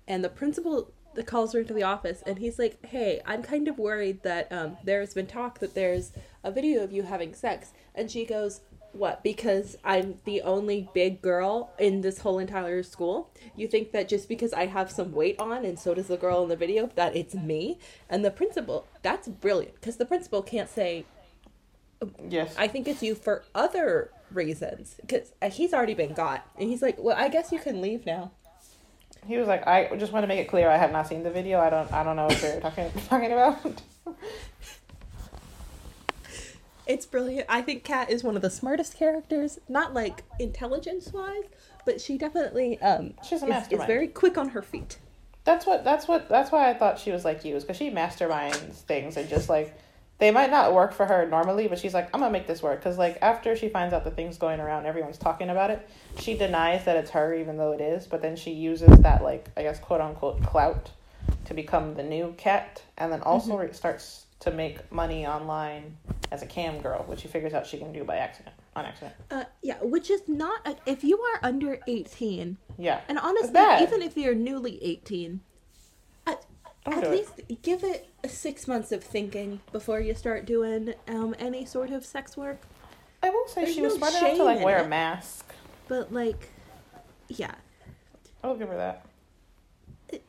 [0.06, 3.68] And the principal that calls her into the office and he's like, Hey, I'm kind
[3.68, 6.12] of worried that um, there's been talk that there's
[6.42, 7.72] a video of you having sex.
[7.94, 8.60] And she goes,
[8.92, 9.22] What?
[9.22, 13.30] Because I'm the only big girl in this whole entire school?
[13.56, 16.42] You think that just because I have some weight on and so does the girl
[16.42, 17.78] in the video, that it's me?
[18.08, 21.04] And the principal, that's brilliant because the principal can't say,
[22.28, 22.54] Yes.
[22.58, 26.96] I think it's you for other reasons because he's already been got, and he's like,
[26.98, 28.32] "Well, I guess you can leave now."
[29.26, 31.30] He was like, I just want to make it clear I have not seen the
[31.30, 31.60] video.
[31.60, 33.82] I don't I don't know what they're talking talking about.
[36.86, 37.46] It's brilliant.
[37.48, 41.44] I think Kat is one of the smartest characters, not like intelligence wise,
[41.86, 44.98] but she definitely um She's a is, is very quick on her feet.
[45.44, 47.90] That's what that's what that's why I thought she was like you, is because she
[47.90, 49.74] masterminds things and just like
[50.24, 52.80] they might not work for her normally, but she's like, I'm gonna make this work.
[52.80, 55.86] Because like after she finds out the things going around, everyone's talking about it.
[56.18, 58.06] She denies that it's her, even though it is.
[58.06, 60.90] But then she uses that like I guess quote unquote clout
[61.44, 65.94] to become the new cat, and then also re- starts to make money online
[66.32, 69.14] as a cam girl, which she figures out she can do by accident on accident.
[69.30, 74.00] Uh, yeah, which is not a, if you are under eighteen, Yeah, and honestly, even
[74.00, 75.42] if you're newly eighteen,
[76.86, 77.12] at, Don't at do it.
[77.48, 82.04] least give it six months of thinking before you start doing um any sort of
[82.04, 82.60] sex work.
[83.22, 84.86] I will say There's she was no smart enough to like wear it.
[84.86, 85.54] a mask.
[85.88, 86.48] But like,
[87.28, 87.54] yeah,
[88.42, 89.06] I'll give her that.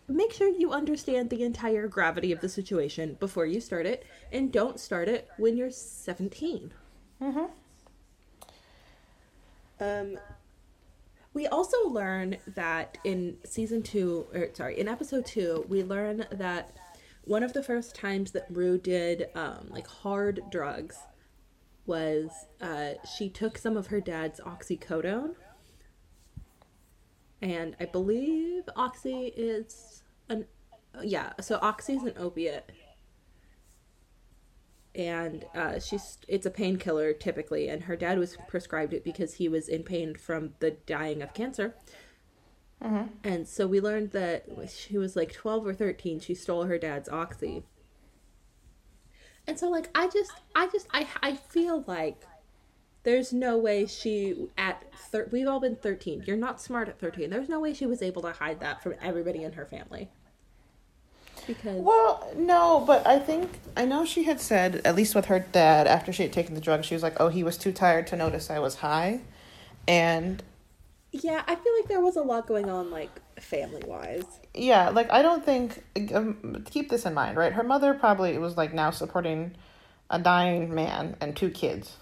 [0.07, 4.51] make sure you understand the entire gravity of the situation before you start it, and
[4.51, 6.71] don't start it when you're seventeen.
[7.21, 7.45] Mm-hmm.
[9.79, 10.17] Um,
[11.36, 16.77] we also learn that in season two, or sorry, in episode two, we learn that
[17.25, 20.97] one of the first times that Rue did um, like hard drugs
[21.86, 22.31] was
[22.61, 25.36] uh, she took some of her dad's oxycodone,
[27.41, 30.45] and I believe oxy is an
[31.03, 32.71] yeah, so oxy is an opiate.
[34.95, 39.49] And uh, she's it's a painkiller typically, and her dad was prescribed it because he
[39.49, 41.75] was in pain from the dying of cancer.
[42.83, 43.07] Mm-hmm.
[43.23, 47.09] And so we learned that she was like 12 or 13, she stole her dad's
[47.09, 47.63] oxy.
[49.47, 52.25] And so like I just I just I I feel like
[53.03, 56.23] there's no way she at thir- we've all been 13.
[56.25, 57.29] You're not smart at 13.
[57.29, 60.09] There's no way she was able to hide that from everybody in her family.
[61.47, 65.39] Because Well, no, but I think I know she had said at least with her
[65.39, 68.07] dad after she had taken the drug, she was like, "Oh, he was too tired
[68.07, 69.21] to notice I was high,"
[69.87, 70.41] and
[71.11, 74.25] yeah, I feel like there was a lot going on like family-wise.
[74.53, 75.83] yeah, like I don't think
[76.13, 77.53] um, keep this in mind, right?
[77.53, 79.55] Her mother probably was like now supporting
[80.09, 81.97] a dying man and two kids,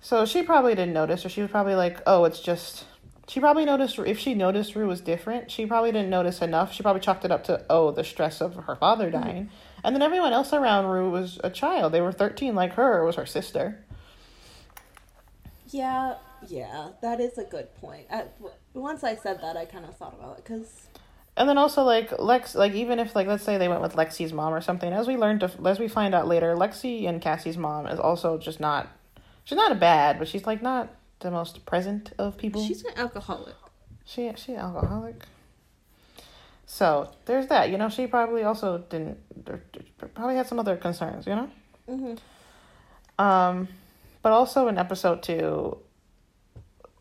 [0.00, 2.84] so she probably didn't notice, or she was probably like, "Oh, it's just
[3.28, 6.72] she probably noticed if she noticed Rue was different, she probably didn't notice enough.
[6.72, 9.22] She probably chalked it up to oh the stress of her father Mm-hmm.
[9.22, 9.50] dying,
[9.84, 11.92] and then everyone else around Rue was a child.
[11.92, 13.04] They were thirteen like her.
[13.04, 13.84] Was her sister.
[15.70, 16.16] Yeah,
[16.48, 18.06] yeah, that is a good point.
[18.10, 18.36] At,
[18.74, 20.88] once I said that, I kind of thought about it because
[21.36, 24.32] And then also like Lex, like even if like let's say they went with Lexi's
[24.32, 27.56] mom or something, as we learned to as we find out later, Lexi and Cassie's
[27.56, 28.88] mom is also just not.
[29.44, 30.90] She's not a bad, but she's like not
[31.22, 32.64] the most present of people.
[32.64, 33.54] she's an alcoholic.
[34.04, 35.16] She she alcoholic.
[36.66, 37.70] So there's that.
[37.70, 39.18] You know, she probably also didn't
[40.14, 41.26] probably had some other concerns.
[41.26, 41.50] You know.
[41.88, 43.24] Mm-hmm.
[43.24, 43.68] Um,
[44.22, 45.78] but also in episode two,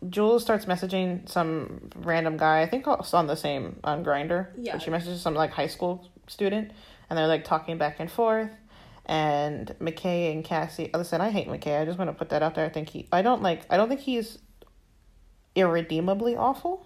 [0.10, 2.62] Jules starts messaging some random guy.
[2.62, 4.48] I think also on the same on Grindr.
[4.58, 4.78] Yeah.
[4.78, 6.72] She messages some like high school student,
[7.10, 8.50] and they're like talking back and forth.
[9.06, 10.90] And McKay and Cassie.
[10.94, 11.82] Listen, I hate McKay.
[11.82, 12.66] I just want to put that out there.
[12.66, 13.08] I think he.
[13.12, 13.62] I don't like.
[13.70, 14.38] I don't think he's
[15.56, 16.86] irredeemably awful,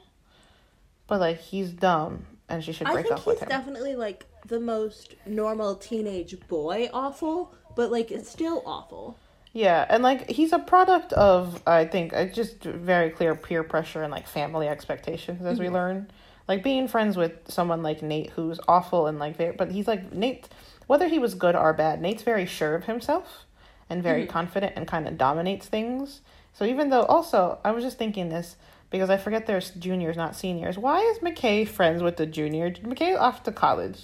[1.08, 3.34] but like he's dumb, and she should break up with him.
[3.34, 3.50] he's him.
[3.50, 9.18] definitely like the most normal teenage boy awful, but like it's still awful.
[9.56, 14.04] Yeah, and like he's a product of I think uh, just very clear peer pressure
[14.04, 16.10] and like family expectations as we learn.
[16.48, 20.12] Like being friends with someone like Nate who's awful and like very but he's like
[20.12, 20.50] Nate
[20.88, 23.46] whether he was good or bad, Nate's very sure of himself
[23.90, 24.32] and very mm-hmm.
[24.32, 26.22] confident and kind of dominates things.
[26.54, 28.56] So even though also I was just thinking this
[28.90, 30.78] because I forget there's juniors not seniors.
[30.78, 32.72] Why is McKay friends with the junior?
[32.72, 34.04] McKay off to college.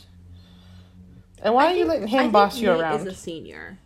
[1.42, 3.08] And why I are you letting I him think boss you Nate around?
[3.08, 3.78] Is a senior.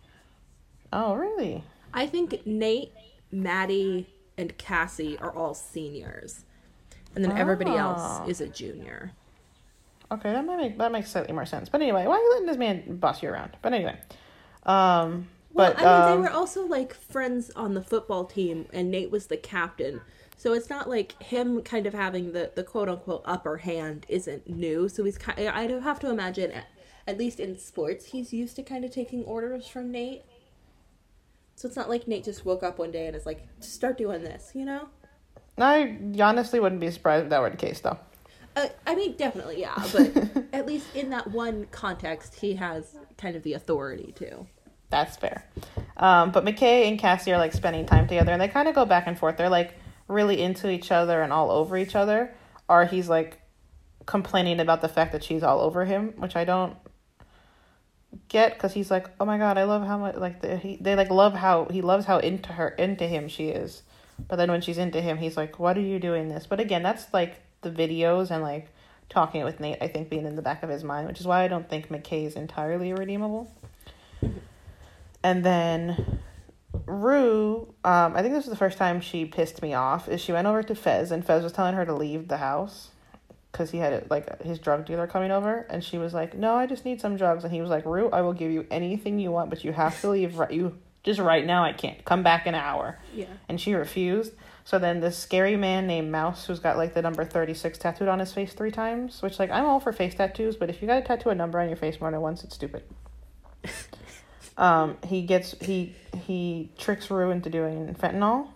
[0.92, 1.64] Oh, really?
[1.92, 2.92] I think Nate,
[3.30, 6.44] Maddie, and Cassie are all seniors,
[7.14, 7.76] and then everybody Oh.
[7.76, 9.12] else is a junior.
[10.10, 11.68] Okay, that might make that makes slightly more sense.
[11.68, 13.56] But anyway, why are you letting this man boss you around?
[13.60, 13.98] But anyway,
[14.64, 18.66] um, Well, but I mean, um, they were also like friends on the football team,
[18.72, 20.00] and Nate was the captain.
[20.36, 24.48] So it's not like him kind of having the, the quote unquote upper hand isn't
[24.48, 24.88] new.
[24.88, 25.48] So he's kind.
[25.48, 26.66] I do have to imagine, at,
[27.08, 30.22] at least in sports, he's used to kind of taking orders from Nate.
[31.56, 33.96] So it's not like Nate just woke up one day and is like, "Just start
[33.98, 34.88] doing this," you know.
[35.58, 37.98] I honestly wouldn't be surprised if that were the case, though.
[38.56, 39.74] Uh, I mean, definitely, yeah.
[39.92, 44.46] But at least in that one context, he has kind of the authority to.
[44.88, 45.44] That's fair.
[45.96, 48.84] Um, but McKay and Cassie are like spending time together, and they kind of go
[48.84, 49.36] back and forth.
[49.36, 49.74] They're like
[50.08, 52.34] really into each other and all over each other,
[52.68, 53.40] or he's like
[54.06, 56.76] complaining about the fact that she's all over him, which I don't
[58.28, 60.94] get because he's like, oh my god, I love how much like the, he they
[60.94, 63.82] like love how he loves how into her into him she is,
[64.28, 66.46] but then when she's into him, he's like, what are you doing this?
[66.46, 68.68] But again, that's like the videos and like
[69.08, 69.78] talking it with Nate.
[69.80, 71.88] I think being in the back of his mind, which is why I don't think
[71.88, 73.52] McKay is entirely irredeemable.
[75.22, 76.20] And then
[76.86, 80.08] Rue, um, I think this was the first time she pissed me off.
[80.08, 82.90] Is she went over to Fez and Fez was telling her to leave the house
[83.50, 86.66] because he had like his drug dealer coming over, and she was like, "No, I
[86.66, 89.30] just need some drugs." And he was like, "Rue, I will give you anything you
[89.30, 91.64] want, but you have to leave right you just right now.
[91.64, 93.26] I can't come back in an hour." Yeah.
[93.48, 94.32] And she refused.
[94.66, 98.08] So then this scary man named Mouse, who's got like the number thirty six tattooed
[98.08, 100.88] on his face three times, which like I'm all for face tattoos, but if you
[100.88, 102.82] got to tattoo a number on your face more than once, it's stupid.
[104.56, 105.94] um, he gets he
[106.26, 108.48] he tricks Rue into doing fentanyl.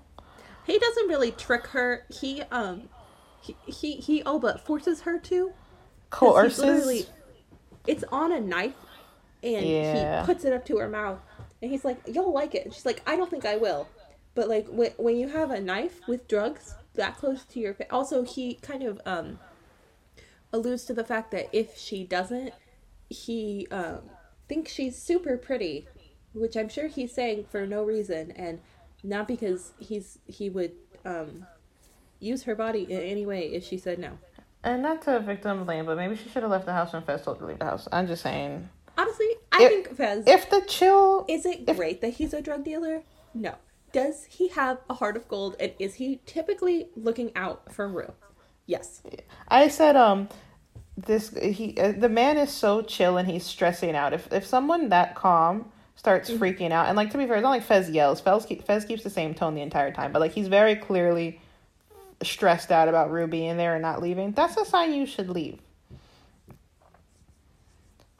[0.66, 2.04] He doesn't really trick her.
[2.08, 2.88] He um
[3.40, 5.52] he he, he oh but forces her to
[6.10, 7.08] Coerces.
[7.86, 8.74] It's on a knife
[9.44, 10.22] and Yeah.
[10.22, 11.20] he puts it up to her mouth
[11.62, 12.64] and he's like, You'll like it.
[12.64, 13.86] And she's like, I don't think I will.
[14.40, 17.88] But like when when you have a knife with drugs that close to your face
[17.90, 19.38] also he kind of um
[20.50, 22.54] alludes to the fact that if she doesn't,
[23.10, 23.98] he um
[24.48, 25.86] thinks she's super pretty,
[26.32, 28.60] which I'm sure he's saying for no reason and
[29.04, 30.72] not because he's he would
[31.04, 31.44] um
[32.18, 34.12] use her body in any way if she said no.
[34.64, 37.20] And not to victim blame, but maybe she should have left the house when Fez
[37.20, 37.86] told her to leave the house.
[37.92, 38.70] I'm just saying.
[38.96, 42.40] Honestly, I If- think Fez If the chill is it if- great that he's a
[42.40, 43.02] drug dealer?
[43.34, 43.56] No.
[43.92, 48.12] Does he have a heart of gold and is he typically looking out for Rue?
[48.66, 49.02] Yes.
[49.48, 50.28] I said, um,
[50.96, 54.12] this he uh, the man is so chill and he's stressing out.
[54.12, 57.50] If if someone that calm starts freaking out, and like to be fair, it's not
[57.50, 58.20] like Fez yells.
[58.20, 61.40] Fez keep, Fez keeps the same tone the entire time, but like he's very clearly
[62.22, 64.32] stressed out about Rue being there and not leaving.
[64.32, 65.58] That's a sign you should leave.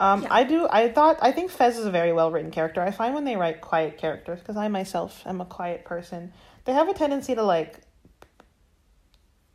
[0.01, 0.33] Um, Yeah.
[0.33, 0.67] I do.
[0.69, 1.17] I thought.
[1.21, 2.81] I think Fez is a very well written character.
[2.81, 6.33] I find when they write quiet characters, because I myself am a quiet person,
[6.65, 7.79] they have a tendency to like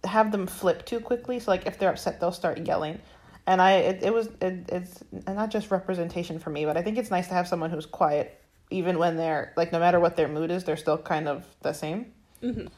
[0.05, 1.40] have them flip too quickly.
[1.40, 3.01] So like if they're upset, they'll start yelling.
[3.49, 6.99] And I, it, it was, it, it's not just representation for me, but I think
[6.99, 8.40] it's nice to have someone who's quiet,
[8.70, 11.72] even when they're like, no matter what their mood is, they're still kind of the
[11.72, 12.12] same.
[12.42, 12.68] Mhm.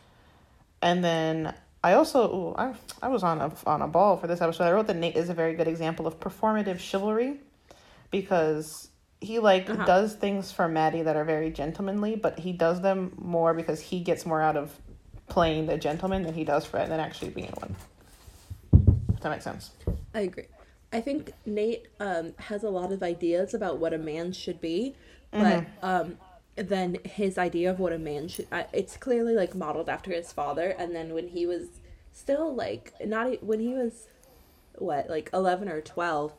[0.80, 1.54] And then
[1.84, 4.64] I also ooh, I I was on a on a ball for this episode.
[4.64, 7.40] I wrote that Nate is a very good example of performative chivalry
[8.10, 8.90] because
[9.20, 9.84] he like Uh-huh.
[9.84, 14.00] does things for Maddie that are very gentlemanly, but he does them more because he
[14.00, 14.78] gets more out of
[15.28, 17.76] playing the gentleman than he does for it than actually being one.
[19.14, 19.70] If that makes sense.
[20.14, 20.46] I agree.
[20.92, 24.94] I think Nate um, has a lot of ideas about what a man should be,
[25.32, 26.16] but um,
[26.56, 30.32] then his idea of what a man should uh, it's clearly like modeled after his
[30.32, 30.70] father.
[30.70, 31.80] And then when he was
[32.12, 34.08] still like not when he was
[34.76, 36.32] what like eleven or twelve,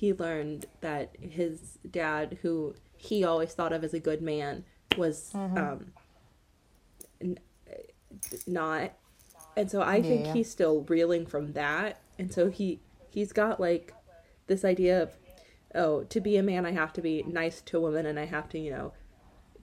[0.00, 4.64] he learned that his dad, who he always thought of as a good man,
[4.96, 5.92] was um,
[7.20, 7.38] n-
[8.46, 8.92] not.
[9.58, 12.00] And so i think he's still reeling from that.
[12.18, 12.80] And so he
[13.10, 13.92] he's got like
[14.46, 15.18] this idea of
[15.74, 18.48] oh to be a man i have to be nice to women and i have
[18.48, 18.92] to you know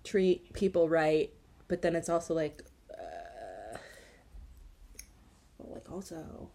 [0.04, 1.34] treat people right.
[1.68, 2.64] But then it's also like
[2.94, 3.78] uh,
[5.58, 6.52] well, like also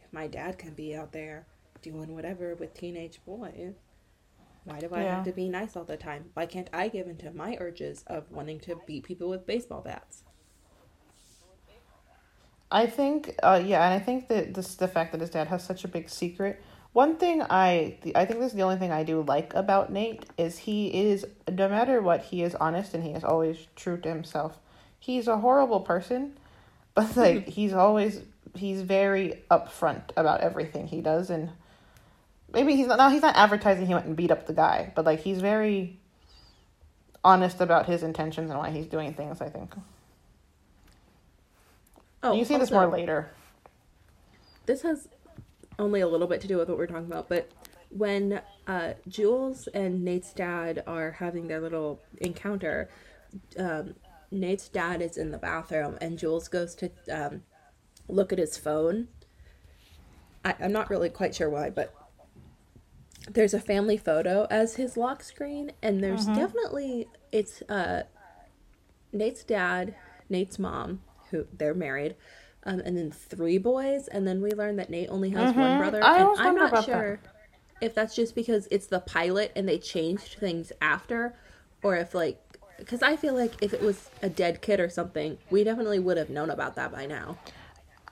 [0.00, 1.46] if my dad can be out there
[1.82, 3.74] doing whatever with teenage boys
[4.64, 5.14] why do i Yeah.
[5.14, 8.30] have to be nice all the time why can't i give into my urges of
[8.30, 10.22] wanting to beat people with baseball bats
[12.70, 15.64] I think, uh, yeah, and I think that this the fact that his dad has
[15.64, 16.62] such a big secret.
[16.92, 20.26] One thing I, I think this is the only thing I do like about Nate
[20.38, 24.08] is he is no matter what he is honest and he is always true to
[24.08, 24.58] himself.
[24.98, 26.38] He's a horrible person,
[26.94, 28.20] but like he's always
[28.54, 31.50] he's very upfront about everything he does and
[32.52, 35.04] maybe he's not no, he's not advertising he went and beat up the guy, but
[35.04, 36.00] like he's very
[37.22, 39.40] honest about his intentions and why he's doing things.
[39.40, 39.74] I think.
[42.22, 43.30] oh you see this more later.
[44.66, 45.08] this has
[45.78, 47.50] only a little bit to do with what we're talking about, but
[47.90, 52.88] when uh, Jules and Nate's dad are having their little encounter,
[53.58, 53.94] um,
[54.30, 57.42] Nate's dad is in the bathroom and Jules goes to um,
[58.08, 59.08] look at his phone.
[60.44, 61.94] I, I'm not really quite sure why, but
[63.28, 68.04] there's a family photo as his lock screen, and there's definitely it's uh,
[69.12, 69.94] Nate's dad,
[70.28, 71.00] Nate's mom,
[71.30, 72.16] who they're married,
[72.64, 76.02] um, and then three boys, and then we learn that Nate only has one brother,
[76.02, 76.92] I and I'm not about that.
[76.92, 77.20] sure
[77.80, 81.34] if that's just because it's the pilot and they changed things after,
[81.82, 82.40] or if like
[82.78, 86.16] because I feel like if it was a dead kid or something, we definitely would
[86.16, 87.38] have known about that by now.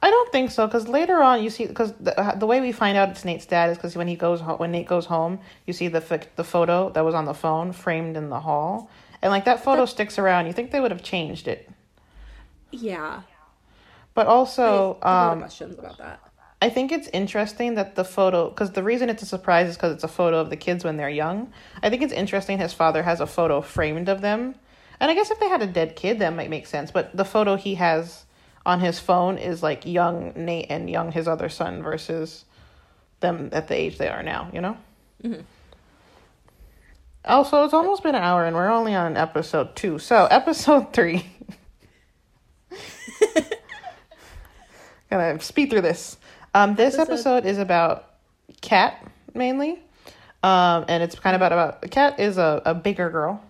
[0.00, 2.70] I don't think so because later on you see because the, uh, the way we
[2.72, 5.40] find out it's Nate's dad is because when he goes ho- when Nate goes home
[5.66, 8.90] you see the the photo that was on the phone framed in the hall.
[9.20, 10.46] And like that photo sticks around.
[10.46, 11.68] You think they would have changed it.
[12.70, 13.22] Yeah,
[14.14, 16.20] but also I have a lot of um questions about that.
[16.60, 19.92] I think it's interesting that the photo because the reason it's a surprise is because
[19.94, 21.52] it's a photo of the kids when they're young.
[21.82, 24.54] I think it's interesting his father has a photo framed of them.
[25.00, 26.90] And I guess if they had a dead kid that might make sense.
[26.90, 28.24] But the photo he has
[28.68, 32.44] on his phone is like young Nate and young his other son versus
[33.20, 34.76] them at the age they are now, you know?
[37.24, 39.98] Also, it's almost been an hour and we're only on episode two.
[39.98, 41.26] So, episode three.
[45.10, 46.18] Gonna speed through this.
[46.54, 48.14] Um, this Episode- episode is about
[48.60, 49.02] Kat
[49.34, 49.82] mainly.
[50.42, 53.42] Um, and it's kind of about, about Kat is a, a bigger girl,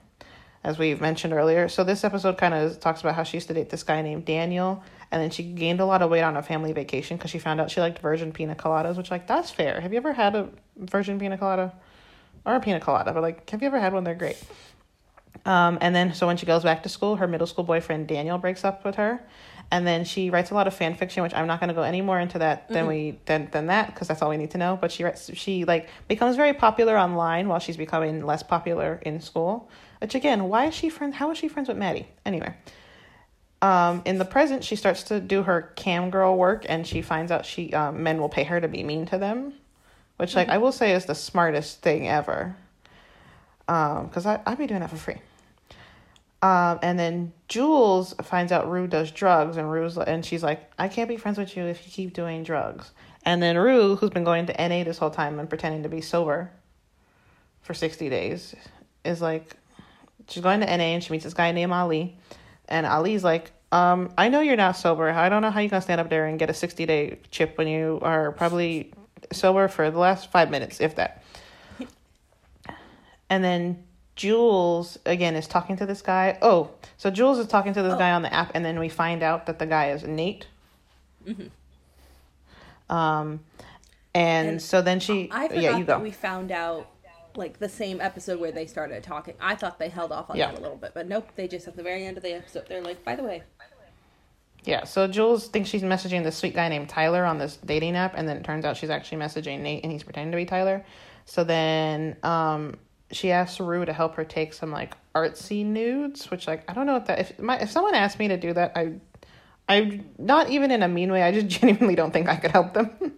[0.65, 1.69] as we've mentioned earlier.
[1.69, 4.25] So this episode kind of talks about how she used to date this guy named
[4.25, 7.39] Daniel, and then she gained a lot of weight on a family vacation because she
[7.39, 9.81] found out she liked virgin pina coladas, which like that's fair.
[9.81, 11.73] Have you ever had a virgin pina colada
[12.45, 13.13] or a pina colada?
[13.13, 14.05] But like, have you ever had one?
[14.05, 14.43] They're great.
[15.45, 18.39] Um, and then so when she goes back to school, her middle school boyfriend Daniel
[18.39, 19.21] breaks up with her,
[19.71, 21.83] and then she writes a lot of fan fiction, which I'm not going to go
[21.83, 24.59] any more into that than we than than that because that's all we need to
[24.59, 24.79] know.
[24.79, 29.21] But she writes she like becomes very popular online while she's becoming less popular in
[29.21, 29.71] school.
[30.01, 31.17] Which again, why is she friends?
[31.17, 32.09] How is she friends with Maddie?
[32.27, 32.55] Anyway,
[33.61, 37.33] um, in the present, she starts to do her cam girl work, and she finds
[37.33, 39.53] out she um, men will pay her to be mean to them,
[40.17, 42.57] which like I will say is the smartest thing ever.
[43.67, 45.19] Um, because I I'd be doing that for free.
[46.41, 50.87] Um, and then Jules finds out Rue does drugs, and Rue's and she's like, I
[50.87, 52.93] can't be friends with you if you keep doing drugs.
[53.25, 56.01] And then Rue, who's been going to NA this whole time and pretending to be
[56.01, 56.53] sober
[57.63, 58.55] for sixty days,
[59.05, 59.57] is like,
[60.29, 62.17] she's going to NA and she meets this guy named Ali,
[62.69, 65.11] and Ali's like, um, I know you're not sober.
[65.11, 67.59] I don't know how you can stand up there and get a sixty day chip
[67.59, 68.93] when you are probably
[69.33, 71.23] sober for the last five minutes, if that.
[73.31, 73.85] And then
[74.17, 76.39] Jules again is talking to this guy.
[76.41, 79.23] Oh, so Jules is talking to this guy on the app, and then we find
[79.23, 80.47] out that the guy is Nate.
[82.89, 83.41] Um,
[84.15, 86.03] and, And so then she, I forgot yeah, you that go.
[86.03, 86.87] we found out
[87.39, 89.35] like the same episode where they started talking.
[89.41, 90.51] I thought they held off on Yeah.
[90.51, 91.29] that a little bit, but nope.
[91.37, 93.43] They just at the very end of the episode, they're like, "By the way,
[94.65, 98.15] Yeah, so Jules thinks she's messaging this sweet guy named Tyler on this dating app,
[98.17, 100.85] and then it turns out she's actually messaging Nate, and he's pretending to be Tyler.
[101.25, 102.77] So then, um,
[103.11, 106.85] she asks Rue to help her take some like artsy nudes, which like I don't
[106.87, 108.95] know what that if my if someone asked me to do that, I,
[109.69, 111.23] I not even in a mean way.
[111.23, 112.91] I just genuinely don't think I could help them.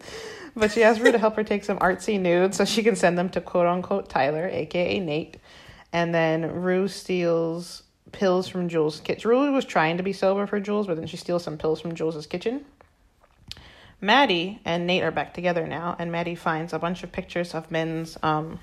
[0.57, 3.19] but she asked Rue to help her take some artsy nudes so she can send
[3.19, 5.37] them to quote unquote Tyler, aka Nate,
[5.93, 7.83] and then Rue steals
[8.13, 9.31] pills from Jules' kitchen.
[9.31, 11.95] Rue was trying to be sober for Jules, but then she steals some pills from
[11.95, 12.65] Jules' kitchen.
[14.01, 17.71] Maddie and Nate are back together now, and Maddie finds a bunch of pictures of
[17.71, 18.17] men's.
[18.23, 18.59] Um,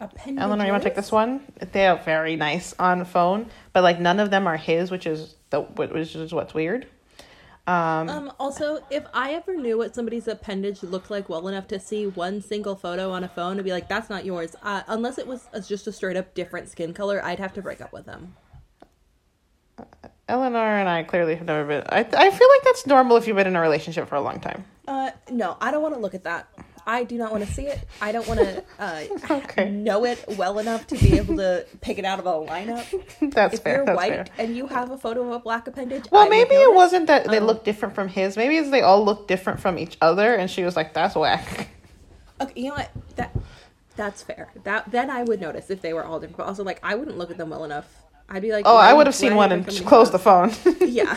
[0.00, 0.42] Appendages?
[0.42, 1.42] Eleanor, you want to take this one?
[1.72, 5.36] They are very nice on phone, but like none of them are his, which is
[5.50, 6.86] the which is what's weird.
[7.70, 11.78] Um, Um, also, if I ever knew what somebody's appendage looked like well enough to
[11.78, 15.18] see one single photo on a phone and be like, that's not yours, uh, unless
[15.18, 17.92] it was uh, just a straight up different skin color, I'd have to break up
[17.92, 18.34] with them.
[20.28, 21.84] Eleanor and I clearly have never been.
[21.88, 24.40] I I feel like that's normal if you've been in a relationship for a long
[24.40, 24.64] time.
[24.86, 26.48] Uh, no, I don't want to look at that.
[26.90, 27.78] I do not want to see it.
[28.00, 29.70] I don't want to uh, Okay.
[29.70, 32.84] know it well enough to be able to pick it out of a lineup.
[33.32, 33.76] That's If fair.
[33.76, 34.26] you're that's white fair.
[34.38, 37.28] and you have a photo of a black appendage, Well, would maybe it wasn't that
[37.28, 38.36] they Um, look different from his.
[38.36, 41.68] Maybe it's they all look different from each other, and she was like, "That's whack."
[42.40, 42.90] Okay, you know what?
[43.16, 43.36] That
[43.96, 44.48] that's fair.
[44.64, 46.38] That then I would notice if they were all different.
[46.38, 47.86] But also, like, I wouldn't look at them well enough.
[48.28, 50.18] I'd be like, Oh, I would have seen one and there so many closed the
[50.18, 50.50] phone.
[50.80, 51.16] Yeah.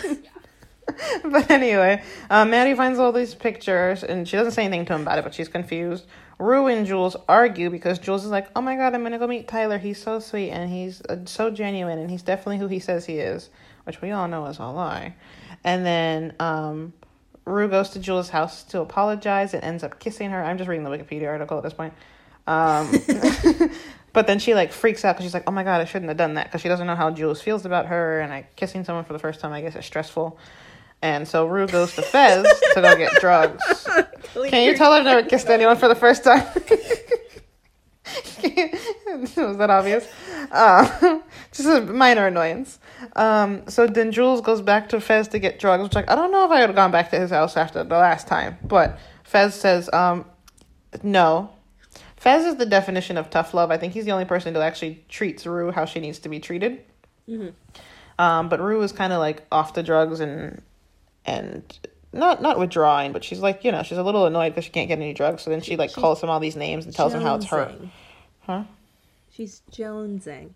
[1.23, 5.01] but anyway, uh, Maddie finds all these pictures and she doesn't say anything to him
[5.01, 6.05] about it, but she's confused.
[6.39, 9.47] Rue and Jules argue because Jules is like, "Oh my god, I'm gonna go meet
[9.47, 9.77] Tyler.
[9.77, 13.19] He's so sweet and he's uh, so genuine and he's definitely who he says he
[13.19, 13.49] is,"
[13.85, 15.15] which we all know is a lie.
[15.63, 16.93] And then um,
[17.45, 20.43] Rue goes to Jules' house to apologize and ends up kissing her.
[20.43, 21.93] I'm just reading the Wikipedia article at this point.
[22.47, 22.91] Um,
[24.13, 26.17] but then she like freaks out because she's like, "Oh my god, I shouldn't have
[26.17, 29.05] done that," because she doesn't know how Jules feels about her and like kissing someone
[29.05, 29.53] for the first time.
[29.53, 30.37] I guess is stressful.
[31.03, 33.61] And so Rue goes to Fez to go get drugs.
[34.47, 36.47] Can you tell I've never kissed anyone for the first time?
[39.35, 40.07] Was that obvious?
[40.49, 41.19] Uh,
[41.51, 42.79] just a minor annoyance.
[43.17, 46.31] Um, so then Jules goes back to Fez to get drugs, which like I don't
[46.31, 48.97] know if I would have gone back to his house after the last time, but
[49.25, 50.23] Fez says um,
[51.03, 51.49] no.
[52.15, 53.71] Fez is the definition of tough love.
[53.71, 56.39] I think he's the only person who actually treats Rue how she needs to be
[56.39, 56.81] treated.
[58.17, 60.61] Um, but Rue is kind of like off the drugs and
[61.25, 61.63] and
[62.11, 64.87] not not withdrawing, but she's like you know she's a little annoyed because she can't
[64.87, 65.43] get any drugs.
[65.43, 67.45] So then she like She's calls him all these names and tells him how it's
[67.47, 67.75] her.
[68.41, 68.63] Huh?
[69.31, 70.51] She's jonesing.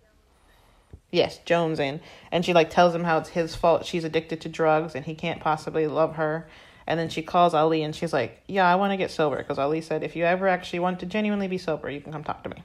[1.10, 2.00] Yes, jonesing,
[2.30, 3.86] and she like tells him how it's his fault.
[3.86, 6.48] She's addicted to drugs and he can't possibly love her.
[6.86, 9.58] And then she calls Ali and she's like, "Yeah, I want to get sober because
[9.58, 12.42] Ali said if you ever actually want to genuinely be sober, you can come talk
[12.44, 12.62] to me."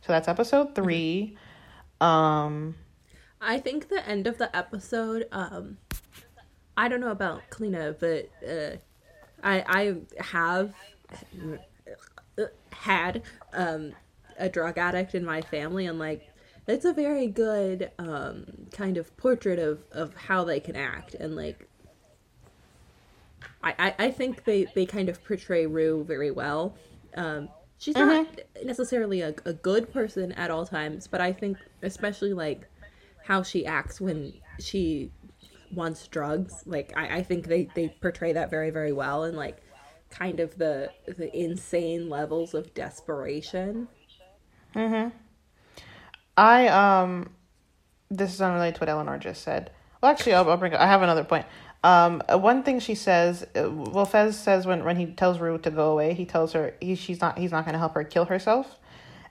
[0.00, 1.36] So that's episode 3
[2.00, 2.74] Um,
[3.40, 5.76] I think the end of the episode, um,
[6.80, 8.76] I don't know about Kalina, but uh,
[9.44, 10.72] I I have
[12.70, 13.22] had
[13.52, 13.92] um,
[14.38, 16.26] a drug addict in my family, and like
[16.66, 21.36] it's a very good um, kind of portrait of of how they can act, and
[21.36, 21.68] like
[23.62, 26.74] I I, I think they they kind of portray Rue very well.
[27.14, 28.26] Um, she's not
[28.64, 32.66] necessarily a, a good person at all times, but I think especially like
[33.22, 35.10] how she acts when she
[35.72, 36.62] wants drugs.
[36.66, 39.58] Like I, I think they, they portray that very, very well and like
[40.10, 43.88] kind of the the insane levels of desperation.
[44.74, 45.16] Mm-hmm.
[46.36, 47.30] I um,
[48.10, 49.70] this is unrelated to what Eleanor just said.
[50.02, 50.74] Well, actually, I'll, I'll bring.
[50.74, 51.46] I have another point.
[51.82, 53.46] Um, uh, one thing she says.
[53.56, 56.74] uh, Well, Fez says when when he tells Rue to go away, he tells her
[56.80, 58.78] he she's not he's not going to help her kill herself.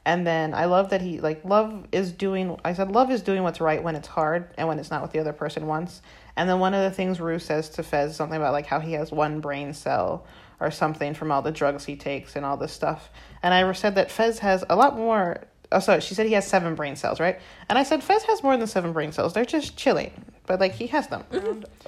[0.05, 2.57] And then I love that he like love is doing.
[2.63, 5.11] I said love is doing what's right when it's hard and when it's not what
[5.11, 6.01] the other person wants.
[6.35, 8.93] And then one of the things Rue says to Fez something about like how he
[8.93, 10.25] has one brain cell
[10.59, 13.09] or something from all the drugs he takes and all this stuff.
[13.43, 15.43] And I said that Fez has a lot more.
[15.71, 16.01] Oh, sorry.
[16.01, 17.39] She said he has seven brain cells, right?
[17.69, 19.33] And I said Fez has more than seven brain cells.
[19.33, 21.23] They're just chilling, but like he has them.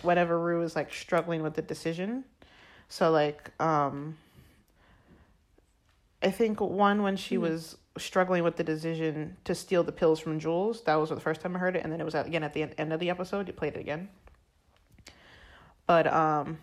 [0.01, 2.25] Whenever Rue is like struggling with the decision,
[2.89, 4.17] so like um.
[6.23, 10.39] I think one when she was struggling with the decision to steal the pills from
[10.39, 10.83] Jules.
[10.83, 12.53] That was the first time I heard it, and then it was at, again at
[12.53, 13.47] the end of the episode.
[13.47, 14.09] You played it again.
[15.87, 16.57] But um,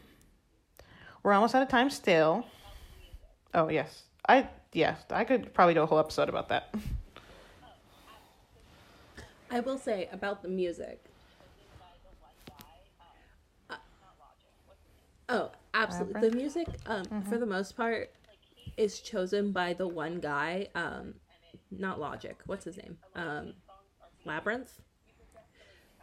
[1.22, 2.46] we're almost out of time still.
[3.52, 6.74] Oh yes, I yeah I could probably do a whole episode about that.
[9.50, 11.02] I will say about the music.
[13.70, 13.76] Uh,
[15.28, 16.28] Oh, absolutely.
[16.28, 18.10] The music, um, for the most part,
[18.78, 20.68] is chosen by the one guy.
[20.74, 21.14] Um,
[21.70, 22.36] not Logic.
[22.46, 22.98] What's his name?
[23.14, 23.54] Um,
[24.26, 24.80] Labrinth.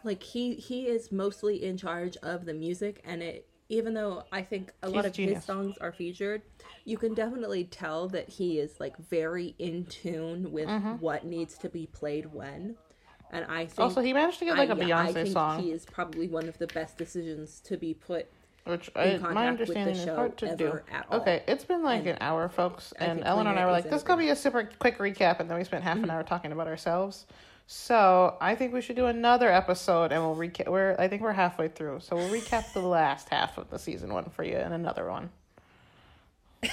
[0.04, 4.44] like he he is mostly in charge of the music and it even though I
[4.44, 5.38] think a lot He's of genius.
[5.38, 6.44] his songs are featured,
[6.86, 10.94] you can definitely tell that he is like very in tune with Mm-hmm.
[11.00, 12.76] what needs to be played when.
[13.32, 15.72] And I think Also, he managed to get like a a Beyonce think song, He
[15.72, 18.28] is probably one of the best decisions to be put.
[18.66, 20.80] Which I, my understanding is hard to do.
[21.12, 23.96] Okay, it's been like And an hour, folks, and Eleanor and I were like, "This
[23.96, 26.52] is gonna be a super quick recap," and then we spent half an hour talking
[26.52, 27.26] about ourselves.
[27.68, 30.68] So I think we should do another episode, and we'll recap.
[30.68, 34.14] We're I think we're halfway through, so we'll recap the last half of the season
[34.14, 35.30] one for you, and another one.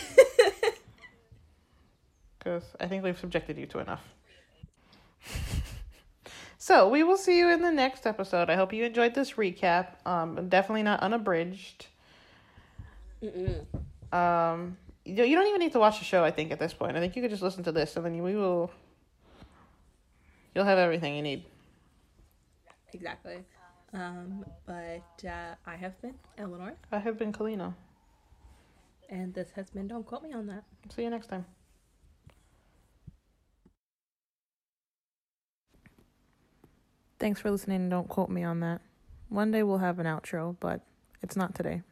[2.43, 4.03] Because I think we've subjected you to enough.
[6.63, 8.49] So we will see you in the next episode.
[8.49, 10.07] I hope you enjoyed this recap.
[10.07, 11.87] Um, definitely not unabridged.
[14.13, 16.23] Um, you you don't even need to watch the show.
[16.23, 18.23] I think at this point, I think you could just listen to this, and then
[18.23, 18.71] we will.
[20.55, 21.43] You'll have everything you need.
[22.93, 23.39] Exactly.
[23.93, 27.75] Um, but uh, I have been Eleanor, I have been Kalina.
[29.11, 30.63] and this has been Don't Quote Me on That.
[30.95, 31.45] See you next time.
[37.23, 37.89] Thanks for listening.
[37.89, 38.81] Don't quote me on that.
[39.29, 40.81] One day we'll have an outro, but
[41.23, 41.83] it's not today.